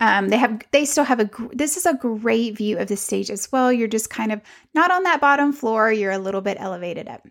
Um, 0.00 0.28
they 0.28 0.36
have 0.36 0.62
they 0.70 0.84
still 0.84 1.04
have 1.04 1.20
a 1.20 1.30
this 1.52 1.76
is 1.76 1.86
a 1.86 1.94
great 1.94 2.56
view 2.56 2.78
of 2.78 2.88
the 2.88 2.96
stage 2.96 3.30
as 3.30 3.50
well. 3.50 3.72
You're 3.72 3.88
just 3.88 4.10
kind 4.10 4.32
of 4.32 4.40
not 4.74 4.90
on 4.90 5.02
that 5.02 5.20
bottom 5.20 5.52
floor, 5.52 5.92
you're 5.92 6.12
a 6.12 6.18
little 6.18 6.40
bit 6.40 6.56
elevated 6.60 7.08
up. 7.08 7.26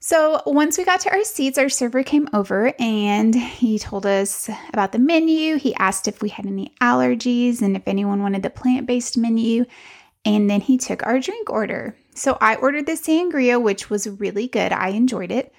So 0.00 0.42
once 0.46 0.78
we 0.78 0.84
got 0.84 1.00
to 1.00 1.10
our 1.10 1.24
seats, 1.24 1.58
our 1.58 1.68
server 1.68 2.04
came 2.04 2.28
over 2.32 2.72
and 2.78 3.34
he 3.34 3.78
told 3.78 4.06
us 4.06 4.48
about 4.72 4.92
the 4.92 4.98
menu. 4.98 5.56
He 5.56 5.74
asked 5.74 6.06
if 6.06 6.22
we 6.22 6.28
had 6.28 6.46
any 6.46 6.72
allergies 6.80 7.62
and 7.62 7.76
if 7.76 7.82
anyone 7.86 8.22
wanted 8.22 8.42
the 8.42 8.50
plant-based 8.50 9.18
menu. 9.18 9.64
And 10.24 10.48
then 10.48 10.60
he 10.60 10.78
took 10.78 11.04
our 11.04 11.18
drink 11.18 11.50
order. 11.50 11.96
So 12.14 12.38
I 12.40 12.54
ordered 12.56 12.86
the 12.86 12.92
sangria, 12.92 13.60
which 13.60 13.90
was 13.90 14.08
really 14.08 14.46
good. 14.46 14.72
I 14.72 14.90
enjoyed 14.90 15.32
it. 15.32 15.52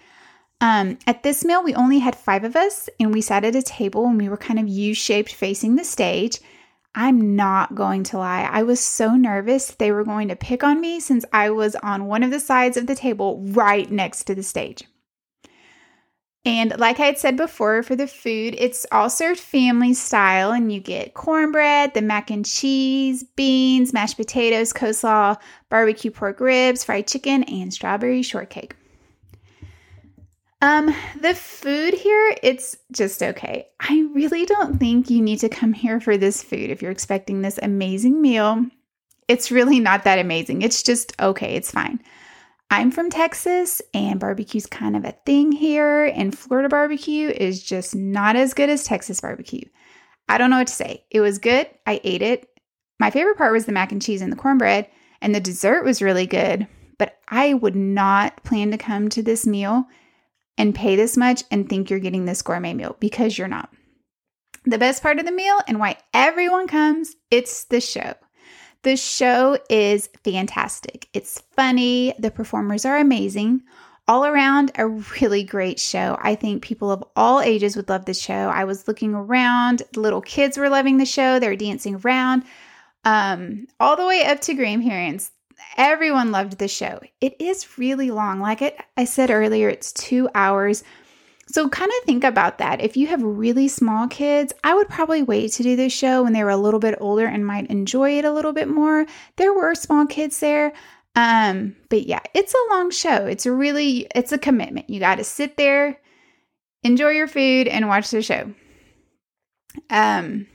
Um, 0.62 1.00
at 1.08 1.24
this 1.24 1.46
meal, 1.46 1.64
we 1.64 1.74
only 1.74 2.00
had 2.00 2.16
five 2.16 2.44
of 2.44 2.56
us, 2.56 2.90
and 3.00 3.14
we 3.14 3.22
sat 3.22 3.46
at 3.46 3.56
a 3.56 3.62
table 3.62 4.06
and 4.06 4.18
we 4.18 4.28
were 4.28 4.38
kind 4.38 4.60
of 4.60 4.68
U 4.68 4.94
shaped 4.94 5.34
facing 5.34 5.76
the 5.76 5.86
stage. 5.86 6.40
I'm 6.96 7.36
not 7.36 7.76
going 7.76 8.04
to 8.06 8.18
lie, 8.18 8.50
I 8.52 8.64
was 8.64 8.80
so 8.80 9.16
nervous 9.16 9.72
they 9.72 9.92
were 9.92 10.04
going 10.04 10.28
to 10.30 10.36
pick 10.36 10.64
on 10.64 10.82
me 10.82 11.00
since 11.00 11.24
I 11.32 11.52
was 11.52 11.76
on 11.76 12.08
one 12.08 12.24
of 12.24 12.32
the 12.32 12.40
sides 12.40 12.78
of 12.78 12.88
the 12.88 12.96
table 12.96 13.42
right 13.42 13.90
next 13.90 14.24
to 14.26 14.36
the 14.36 14.44
stage. 14.44 14.84
And 16.46 16.78
like 16.80 17.00
I 17.00 17.06
had 17.06 17.20
said 17.20 17.38
before, 17.38 17.84
for 17.84 17.96
the 17.96 18.08
food, 18.08 18.56
it's 18.58 18.86
all 18.92 19.10
served 19.10 19.40
family 19.40 19.94
style, 19.94 20.52
and 20.52 20.74
you 20.74 20.80
get 20.80 21.14
cornbread, 21.14 21.94
the 21.94 22.02
mac 22.02 22.32
and 22.32 22.46
cheese, 22.46 23.24
beans, 23.24 23.94
mashed 23.94 24.18
potatoes, 24.18 24.74
coleslaw, 24.74 25.38
barbecue 25.70 26.12
pork 26.12 26.40
ribs, 26.40 26.84
fried 26.84 27.08
chicken, 27.08 27.44
and 27.44 27.74
strawberry 27.74 28.24
shortcake. 28.24 28.76
Um, 30.62 30.94
the 31.22 31.34
food 31.34 31.94
here, 31.94 32.36
it's 32.44 32.76
just 32.92 33.24
okay. 33.24 33.70
I 33.80 34.06
really 34.14 34.46
don't 34.46 34.78
think 34.78 35.10
you 35.10 35.22
need 35.22 35.40
to 35.40 35.50
come 35.50 35.72
here 35.72 36.02
for 36.02 36.18
this 36.18 36.44
food 36.44 36.70
if 36.70 36.82
you're 36.82 36.92
expecting 36.92 37.42
this 37.42 37.60
amazing 37.62 38.22
meal. 38.22 38.66
It's 39.30 39.52
really 39.52 39.80
not 39.80 40.04
that 40.04 40.20
amazing. 40.20 40.62
It's 40.62 40.84
just 40.84 41.14
okay, 41.20 41.56
it's 41.56 41.72
fine. 41.72 42.02
I'm 42.72 42.92
from 42.92 43.10
Texas 43.10 43.82
and 43.94 44.20
barbecue's 44.20 44.66
kind 44.66 44.96
of 44.96 45.06
a 45.06 45.16
thing 45.26 45.52
here, 45.52 46.06
and 46.06 46.38
Florida 46.38 46.68
barbecue 46.68 47.30
is 47.30 47.64
just 47.64 47.96
not 47.96 48.36
as 48.36 48.54
good 48.54 48.70
as 48.70 48.84
Texas 48.84 49.22
barbecue. 49.22 49.64
I 50.28 50.38
don't 50.38 50.50
know 50.50 50.58
what 50.58 50.68
to 50.68 50.74
say. 50.74 51.06
It 51.10 51.22
was 51.22 51.40
good. 51.40 51.68
I 51.88 52.02
ate 52.04 52.22
it. 52.22 52.48
My 53.00 53.12
favorite 53.12 53.38
part 53.38 53.54
was 53.54 53.66
the 53.66 53.72
mac 53.72 53.92
and 53.92 54.02
cheese 54.02 54.22
and 54.22 54.32
the 54.32 54.38
cornbread, 54.38 54.90
and 55.22 55.34
the 55.34 55.40
dessert 55.40 55.86
was 55.86 56.02
really 56.02 56.28
good, 56.28 56.68
but 56.98 57.18
I 57.30 57.54
would 57.54 57.76
not 57.76 58.44
plan 58.44 58.72
to 58.72 58.78
come 58.78 59.08
to 59.10 59.24
this 59.24 59.48
meal 59.48 59.86
and 60.60 60.76
pay 60.76 60.96
this 60.98 61.18
much 61.18 61.44
and 61.50 61.68
think 61.68 61.90
you're 61.90 62.00
getting 62.00 62.26
this 62.26 62.44
gourmet 62.44 62.74
meal 62.76 62.96
because 63.00 63.38
you're 63.38 63.48
not. 63.48 63.74
The 64.66 64.78
best 64.78 65.02
part 65.02 65.18
of 65.18 65.26
the 65.26 65.32
meal 65.32 65.58
and 65.68 65.80
why 65.80 65.98
everyone 66.14 66.68
comes, 66.68 67.16
it's 67.32 67.64
the 67.64 67.80
show. 67.80 68.14
The 68.84 68.98
show 68.98 69.58
is 69.70 70.10
fantastic. 70.24 71.08
It's 71.14 71.42
funny, 71.56 72.14
the 72.20 72.30
performers 72.30 72.86
are 72.86 72.98
amazing. 72.98 73.64
All 74.08 74.26
around, 74.26 74.72
a 74.76 74.88
really 74.88 75.44
great 75.44 75.80
show. 75.80 76.18
I 76.22 76.36
think 76.36 76.62
people 76.62 76.92
of 76.92 77.04
all 77.16 77.42
ages 77.42 77.76
would 77.76 77.90
love 77.90 78.06
the 78.06 78.14
show. 78.14 78.50
I 78.50 78.66
was 78.66 78.88
looking 78.88 79.14
around, 79.14 79.84
the 79.94 80.02
little 80.02 80.22
kids 80.22 80.58
were 80.58 80.70
loving 80.70 80.98
the 80.98 81.06
show, 81.06 81.40
they 81.40 81.48
were 81.48 81.56
dancing 81.56 81.96
around, 81.96 82.44
um, 83.06 83.68
all 83.80 83.96
the 83.96 84.06
way 84.06 84.26
up 84.26 84.42
to 84.42 84.54
Graham 84.54 84.82
grandparents. 84.82 85.32
Everyone 85.78 86.32
loved 86.32 86.58
the 86.58 86.68
show. 86.68 87.00
It 87.22 87.40
is 87.40 87.78
really 87.78 88.12
long. 88.12 88.40
Like 88.40 88.62
it, 88.62 88.78
I 88.98 89.06
said 89.06 89.32
earlier, 89.32 89.70
it's 89.70 89.92
two 89.92 90.30
hours. 90.36 90.84
So, 91.48 91.68
kind 91.68 91.90
of 91.98 92.06
think 92.06 92.24
about 92.24 92.60
that. 92.60 92.80
If 92.80 92.96
you 92.96 93.08
have 93.08 93.24
really 93.24 93.68
small 93.68 94.08
kids, 94.08 94.54
I 94.64 94.76
would 94.76 94.88
probably 94.88 95.24
wait 95.24 95.52
to 95.54 95.64
do 95.64 95.76
this 95.76 95.92
show 95.92 96.24
when 96.24 96.34
they 96.34 96.44
were 96.44 96.52
a 96.52 96.58
little 96.58 96.80
bit 96.80 96.98
older 97.02 97.26
and 97.26 97.46
might 97.46 97.72
enjoy 97.72 98.20
it 98.20 98.26
a 98.26 98.32
little 98.32 98.54
bit 98.54 98.68
more. 98.68 99.08
There 99.38 99.54
were 99.54 99.74
small 99.74 100.06
kids 100.06 100.40
there. 100.40 100.74
Um, 101.16 101.76
but 101.90 102.06
yeah, 102.06 102.20
it's 102.34 102.54
a 102.54 102.74
long 102.74 102.92
show. 102.92 103.26
It's 103.26 103.46
really 103.46 104.08
it's 104.14 104.32
a 104.32 104.38
commitment. 104.38 104.90
You 104.90 105.00
got 105.00 105.16
to 105.16 105.24
sit 105.24 105.58
there, 105.58 106.00
enjoy 106.84 107.10
your 107.10 107.28
food 107.28 107.68
and 107.68 107.88
watch 107.88 108.12
the 108.12 108.22
show. 108.22 108.54
Um, 109.90 110.48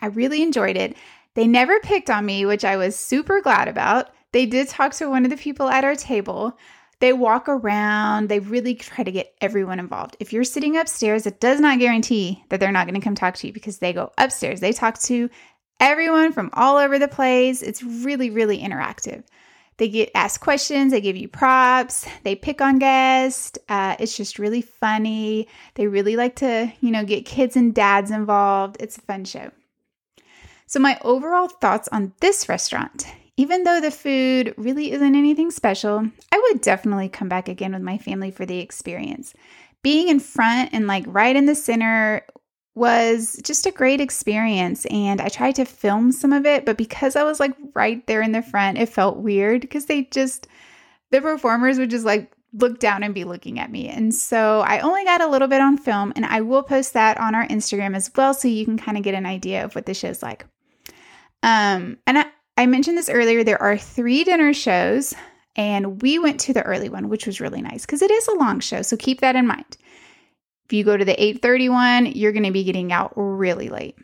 I 0.00 0.06
really 0.06 0.42
enjoyed 0.42 0.76
it. 0.76 0.96
They 1.34 1.46
never 1.46 1.80
picked 1.80 2.10
on 2.10 2.26
me, 2.26 2.46
which 2.46 2.64
I 2.64 2.76
was 2.76 2.96
super 2.96 3.40
glad 3.40 3.66
about. 3.66 4.10
They 4.34 4.46
did 4.46 4.68
talk 4.68 4.92
to 4.94 5.08
one 5.08 5.24
of 5.24 5.30
the 5.30 5.36
people 5.36 5.68
at 5.68 5.84
our 5.84 5.94
table. 5.94 6.58
They 6.98 7.12
walk 7.12 7.48
around, 7.48 8.28
they 8.28 8.40
really 8.40 8.74
try 8.74 9.04
to 9.04 9.12
get 9.12 9.32
everyone 9.40 9.78
involved. 9.78 10.16
If 10.18 10.32
you're 10.32 10.42
sitting 10.42 10.76
upstairs, 10.76 11.24
it 11.24 11.38
does 11.38 11.60
not 11.60 11.78
guarantee 11.78 12.42
that 12.48 12.58
they're 12.58 12.72
not 12.72 12.88
going 12.88 13.00
to 13.00 13.04
come 13.04 13.14
talk 13.14 13.36
to 13.36 13.46
you 13.46 13.52
because 13.52 13.78
they 13.78 13.92
go 13.92 14.10
upstairs. 14.18 14.58
They 14.58 14.72
talk 14.72 14.98
to 15.02 15.30
everyone 15.78 16.32
from 16.32 16.50
all 16.54 16.78
over 16.78 16.98
the 16.98 17.06
place. 17.06 17.62
It's 17.62 17.84
really, 17.84 18.30
really 18.30 18.58
interactive. 18.58 19.22
They 19.76 19.88
get 19.88 20.10
asked 20.16 20.40
questions, 20.40 20.90
they 20.90 21.00
give 21.00 21.16
you 21.16 21.28
props, 21.28 22.04
they 22.24 22.34
pick 22.34 22.60
on 22.60 22.80
guests. 22.80 23.56
Uh, 23.68 23.94
it's 24.00 24.16
just 24.16 24.40
really 24.40 24.62
funny. 24.62 25.46
They 25.76 25.86
really 25.86 26.16
like 26.16 26.34
to, 26.36 26.72
you 26.80 26.90
know, 26.90 27.04
get 27.04 27.24
kids 27.24 27.54
and 27.54 27.72
dads 27.72 28.10
involved. 28.10 28.78
It's 28.80 28.98
a 28.98 29.02
fun 29.02 29.26
show. 29.26 29.52
So, 30.66 30.80
my 30.80 30.98
overall 31.02 31.46
thoughts 31.46 31.88
on 31.92 32.14
this 32.18 32.48
restaurant 32.48 33.06
even 33.36 33.64
though 33.64 33.80
the 33.80 33.90
food 33.90 34.54
really 34.56 34.92
isn't 34.92 35.14
anything 35.14 35.50
special, 35.50 36.08
I 36.30 36.48
would 36.50 36.60
definitely 36.60 37.08
come 37.08 37.28
back 37.28 37.48
again 37.48 37.72
with 37.72 37.82
my 37.82 37.98
family 37.98 38.30
for 38.30 38.46
the 38.46 38.58
experience. 38.58 39.34
Being 39.82 40.08
in 40.08 40.20
front 40.20 40.70
and 40.72 40.86
like 40.86 41.04
right 41.06 41.34
in 41.34 41.46
the 41.46 41.54
center 41.54 42.24
was 42.74 43.40
just 43.44 43.66
a 43.66 43.70
great 43.70 44.00
experience 44.00 44.84
and 44.86 45.20
I 45.20 45.28
tried 45.28 45.56
to 45.56 45.64
film 45.64 46.12
some 46.12 46.32
of 46.32 46.46
it, 46.46 46.64
but 46.64 46.76
because 46.76 47.16
I 47.16 47.24
was 47.24 47.38
like 47.38 47.54
right 47.74 48.04
there 48.06 48.22
in 48.22 48.32
the 48.32 48.42
front, 48.42 48.78
it 48.78 48.88
felt 48.88 49.18
weird 49.18 49.60
because 49.60 49.86
they 49.86 50.04
just 50.04 50.46
the 51.10 51.20
performers 51.20 51.78
would 51.78 51.90
just 51.90 52.04
like 52.04 52.32
look 52.52 52.78
down 52.78 53.02
and 53.02 53.14
be 53.14 53.24
looking 53.24 53.58
at 53.58 53.70
me. 53.70 53.88
And 53.88 54.14
so 54.14 54.60
I 54.60 54.78
only 54.80 55.04
got 55.04 55.20
a 55.20 55.28
little 55.28 55.48
bit 55.48 55.60
on 55.60 55.76
film 55.76 56.12
and 56.14 56.24
I 56.24 56.40
will 56.40 56.62
post 56.62 56.92
that 56.94 57.18
on 57.18 57.34
our 57.34 57.46
Instagram 57.48 57.96
as 57.96 58.10
well 58.14 58.32
so 58.32 58.48
you 58.48 58.64
can 58.64 58.78
kind 58.78 58.96
of 58.96 59.02
get 59.02 59.14
an 59.14 59.26
idea 59.26 59.64
of 59.64 59.74
what 59.74 59.86
the 59.86 59.94
show's 59.94 60.22
like. 60.22 60.46
Um 61.42 61.98
and 62.06 62.18
I 62.18 62.26
I 62.56 62.66
mentioned 62.66 62.96
this 62.96 63.08
earlier. 63.08 63.42
There 63.42 63.60
are 63.60 63.76
three 63.76 64.24
dinner 64.24 64.52
shows, 64.52 65.14
and 65.56 66.00
we 66.02 66.18
went 66.18 66.40
to 66.40 66.52
the 66.52 66.62
early 66.62 66.88
one, 66.88 67.08
which 67.08 67.26
was 67.26 67.40
really 67.40 67.62
nice 67.62 67.84
because 67.84 68.02
it 68.02 68.10
is 68.10 68.28
a 68.28 68.36
long 68.36 68.60
show. 68.60 68.82
So 68.82 68.96
keep 68.96 69.20
that 69.20 69.36
in 69.36 69.46
mind. 69.46 69.76
If 70.66 70.72
you 70.72 70.84
go 70.84 70.96
to 70.96 71.04
the 71.04 71.20
8:31, 71.20 72.12
you're 72.14 72.32
going 72.32 72.44
to 72.44 72.52
be 72.52 72.64
getting 72.64 72.92
out 72.92 73.12
really 73.16 73.68
late. 73.68 73.96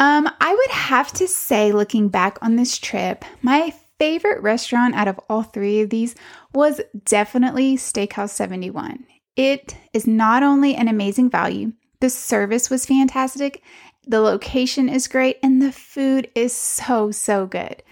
Um, 0.00 0.28
I 0.40 0.54
would 0.54 0.70
have 0.70 1.12
to 1.14 1.28
say, 1.28 1.72
looking 1.72 2.08
back 2.08 2.38
on 2.42 2.56
this 2.56 2.78
trip, 2.78 3.24
my 3.42 3.72
favorite 3.98 4.42
restaurant 4.42 4.94
out 4.94 5.08
of 5.08 5.20
all 5.28 5.42
three 5.42 5.80
of 5.80 5.90
these 5.90 6.14
was 6.52 6.80
definitely 7.04 7.76
Steakhouse 7.76 8.30
71. 8.30 9.04
It 9.36 9.76
is 9.92 10.06
not 10.06 10.42
only 10.42 10.74
an 10.74 10.88
amazing 10.88 11.30
value, 11.30 11.72
the 12.00 12.10
service 12.10 12.70
was 12.70 12.86
fantastic, 12.86 13.62
the 14.06 14.20
location 14.20 14.88
is 14.88 15.08
great 15.08 15.38
and 15.42 15.60
the 15.60 15.72
food 15.72 16.30
is 16.34 16.52
so, 16.52 17.10
so 17.10 17.46
good. 17.46 17.82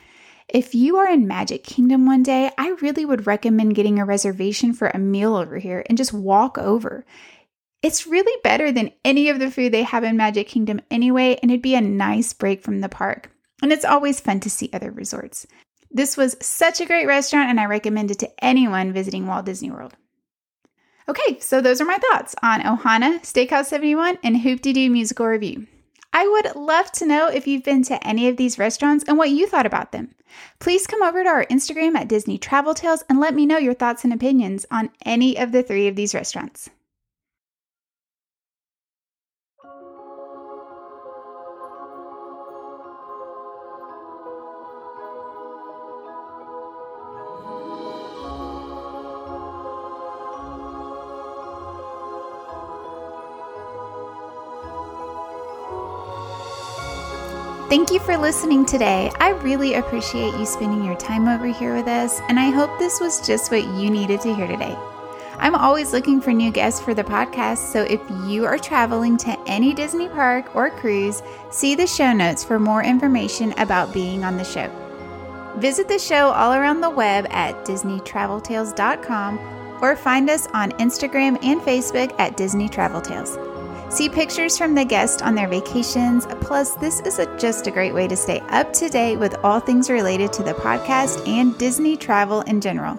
If 0.49 0.75
you 0.75 0.97
are 0.99 1.09
in 1.09 1.27
Magic 1.27 1.65
Kingdom 1.65 2.05
one 2.05 2.23
day, 2.23 2.51
I 2.59 2.77
really 2.83 3.05
would 3.05 3.27
recommend 3.27 3.75
getting 3.75 3.99
a 3.99 4.05
reservation 4.05 4.75
for 4.75 4.89
a 4.89 4.99
meal 4.99 5.35
over 5.35 5.59
here 5.59 5.85
and 5.89 5.97
just 5.97 6.13
walk 6.13 6.59
over. 6.59 7.07
It's 7.83 8.07
really 8.07 8.39
better 8.45 8.71
than 8.71 8.93
any 9.05 9.29
of 9.29 9.39
the 9.39 9.51
food 9.51 9.73
they 9.73 9.83
have 9.83 10.05
in 10.05 10.17
Magic 10.17 10.47
Kingdom 10.49 10.81
anyway, 10.91 11.39
and 11.43 11.51
it'd 11.51 11.63
be 11.63 11.75
a 11.75 11.81
nice 11.81 12.33
break 12.33 12.63
from 12.63 12.81
the 12.81 12.89
park. 12.89 13.31
And 13.63 13.73
it's 13.73 13.85
always 13.85 14.21
fun 14.21 14.41
to 14.41 14.51
see 14.51 14.71
other 14.73 14.91
resorts. 14.91 15.47
This 15.91 16.17
was 16.17 16.37
such 16.41 16.81
a 16.81 16.87
great 16.87 17.07
restaurant, 17.07 17.51
and 17.51 17.59
I 17.59 17.65
recommend 17.65 18.11
it 18.11 18.19
to 18.21 18.45
anyone 18.45 18.93
visiting 18.93 19.27
Walt 19.27 19.47
Disney 19.47 19.71
World. 19.71 19.95
Okay, 21.09 21.41
so 21.41 21.61
those 21.61 21.81
are 21.81 21.87
my 21.87 21.99
thoughts 21.99 22.35
on 22.43 22.61
Ohana, 22.61 23.21
Steakhouse 23.21 23.67
71, 23.67 24.19
and 24.23 24.39
Hoop-Dee-Doo 24.39 24.91
Musical 24.91 25.27
Revue. 25.27 25.67
I 26.13 26.29
would 26.29 26.55
love 26.55 26.93
to 26.93 27.07
know 27.07 27.29
if 27.29 27.47
you've 27.47 27.65
been 27.65 27.83
to 27.85 28.07
any 28.07 28.29
of 28.29 28.37
these 28.37 28.59
restaurants 28.59 29.05
and 29.09 29.17
what 29.17 29.31
you 29.31 29.47
thought 29.47 29.67
about 29.67 29.93
them. 29.93 30.15
Please 30.59 30.87
come 30.87 31.03
over 31.03 31.23
to 31.23 31.29
our 31.29 31.47
Instagram 31.47 31.97
at 31.97 32.09
Disney 32.09 32.37
Travel 32.37 32.75
Tales 32.75 33.03
and 33.09 33.19
let 33.19 33.35
me 33.35 33.47
know 33.47 33.59
your 33.59 33.75
thoughts 33.75 34.05
and 34.05 34.13
opinions 34.13 34.67
on 34.71 34.91
any 35.07 35.39
of 35.39 35.53
the 35.53 35.63
three 35.63 35.89
of 35.89 35.97
these 35.97 36.15
restaurants. 36.15 36.69
Thank 57.73 57.91
you 57.91 58.01
for 58.01 58.19
listening 58.19 58.67
today. 58.67 59.11
I 59.19 59.31
really 59.31 59.77
appreciate 59.77 60.35
you 60.35 60.45
spending 60.45 60.85
your 60.85 60.95
time 60.95 61.27
over 61.27 61.47
here 61.47 61.75
with 61.75 61.87
us, 61.87 62.21
and 62.29 62.39
I 62.39 62.51
hope 62.51 62.79
this 62.79 63.01
was 63.01 63.27
just 63.27 63.51
what 63.51 63.65
you 63.65 63.89
needed 63.89 64.21
to 64.21 64.35
hear 64.35 64.47
today. 64.47 64.77
I'm 65.39 65.55
always 65.55 65.95
looking 65.95 66.21
for 66.21 66.35
new 66.35 66.51
guests 66.51 66.83
for 66.83 66.93
the 66.93 67.03
podcast, 67.03 67.73
so 67.73 67.85
if 67.85 67.99
you 68.27 68.45
are 68.45 68.59
traveling 68.59 69.17
to 69.17 69.39
any 69.47 69.73
Disney 69.73 70.11
park 70.11 70.55
or 70.55 70.69
cruise, 70.69 71.23
see 71.51 71.75
the 71.75 71.87
show 71.87 72.13
notes 72.13 72.45
for 72.45 72.61
more 72.61 72.85
information 72.85 73.55
about 73.57 73.95
being 73.95 74.23
on 74.23 74.37
the 74.37 74.45
show. 74.45 74.71
Visit 75.57 75.89
the 75.89 75.99
show 75.99 76.29
all 76.29 76.53
around 76.53 76.83
the 76.83 76.91
web 76.91 77.27
at 77.31 77.65
DisneyTravelTales.com 77.65 79.79
or 79.81 79.97
find 79.97 80.29
us 80.29 80.47
on 80.49 80.73
Instagram 80.73 81.43
and 81.43 81.63
Facebook 81.63 82.15
at 82.19 82.37
Disney 82.37 82.69
Travel 82.69 83.01
Tales. 83.01 83.39
See 83.93 84.09
pictures 84.09 84.57
from 84.57 84.75
the 84.75 84.87
guests 84.87 85.21
on 85.21 85.35
their 85.35 85.49
vacations. 85.49 86.27
Plus, 86.41 86.75
this 86.77 87.01
is 87.01 87.19
a, 87.19 87.39
just 87.39 87.67
a 87.67 87.71
great 87.71 87.93
way 87.93 88.09
to 88.09 88.17
stay 88.17 88.41
up 88.49 88.73
to 88.73 88.89
date 88.89 89.17
with 89.17 89.35
all 89.45 89.61
things 89.61 89.91
related 89.91 90.33
to 90.33 90.43
the 90.43 90.55
podcast 90.55 91.29
and 91.29 91.59
Disney 91.59 91.99
travel 91.99 92.41
in 92.41 92.63
general. 92.63 92.99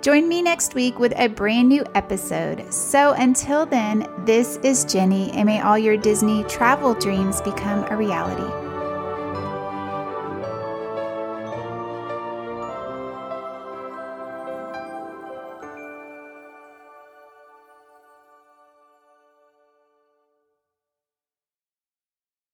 Join 0.00 0.28
me 0.28 0.42
next 0.42 0.74
week 0.74 0.98
with 0.98 1.12
a 1.16 1.28
brand 1.28 1.68
new 1.68 1.84
episode. 1.94 2.74
So 2.74 3.12
until 3.12 3.66
then, 3.66 4.12
this 4.24 4.56
is 4.64 4.84
Jenny, 4.84 5.30
and 5.30 5.46
may 5.46 5.60
all 5.60 5.78
your 5.78 5.96
Disney 5.96 6.42
travel 6.44 6.94
dreams 6.94 7.40
become 7.42 7.84
a 7.84 7.96
reality. 7.96 8.63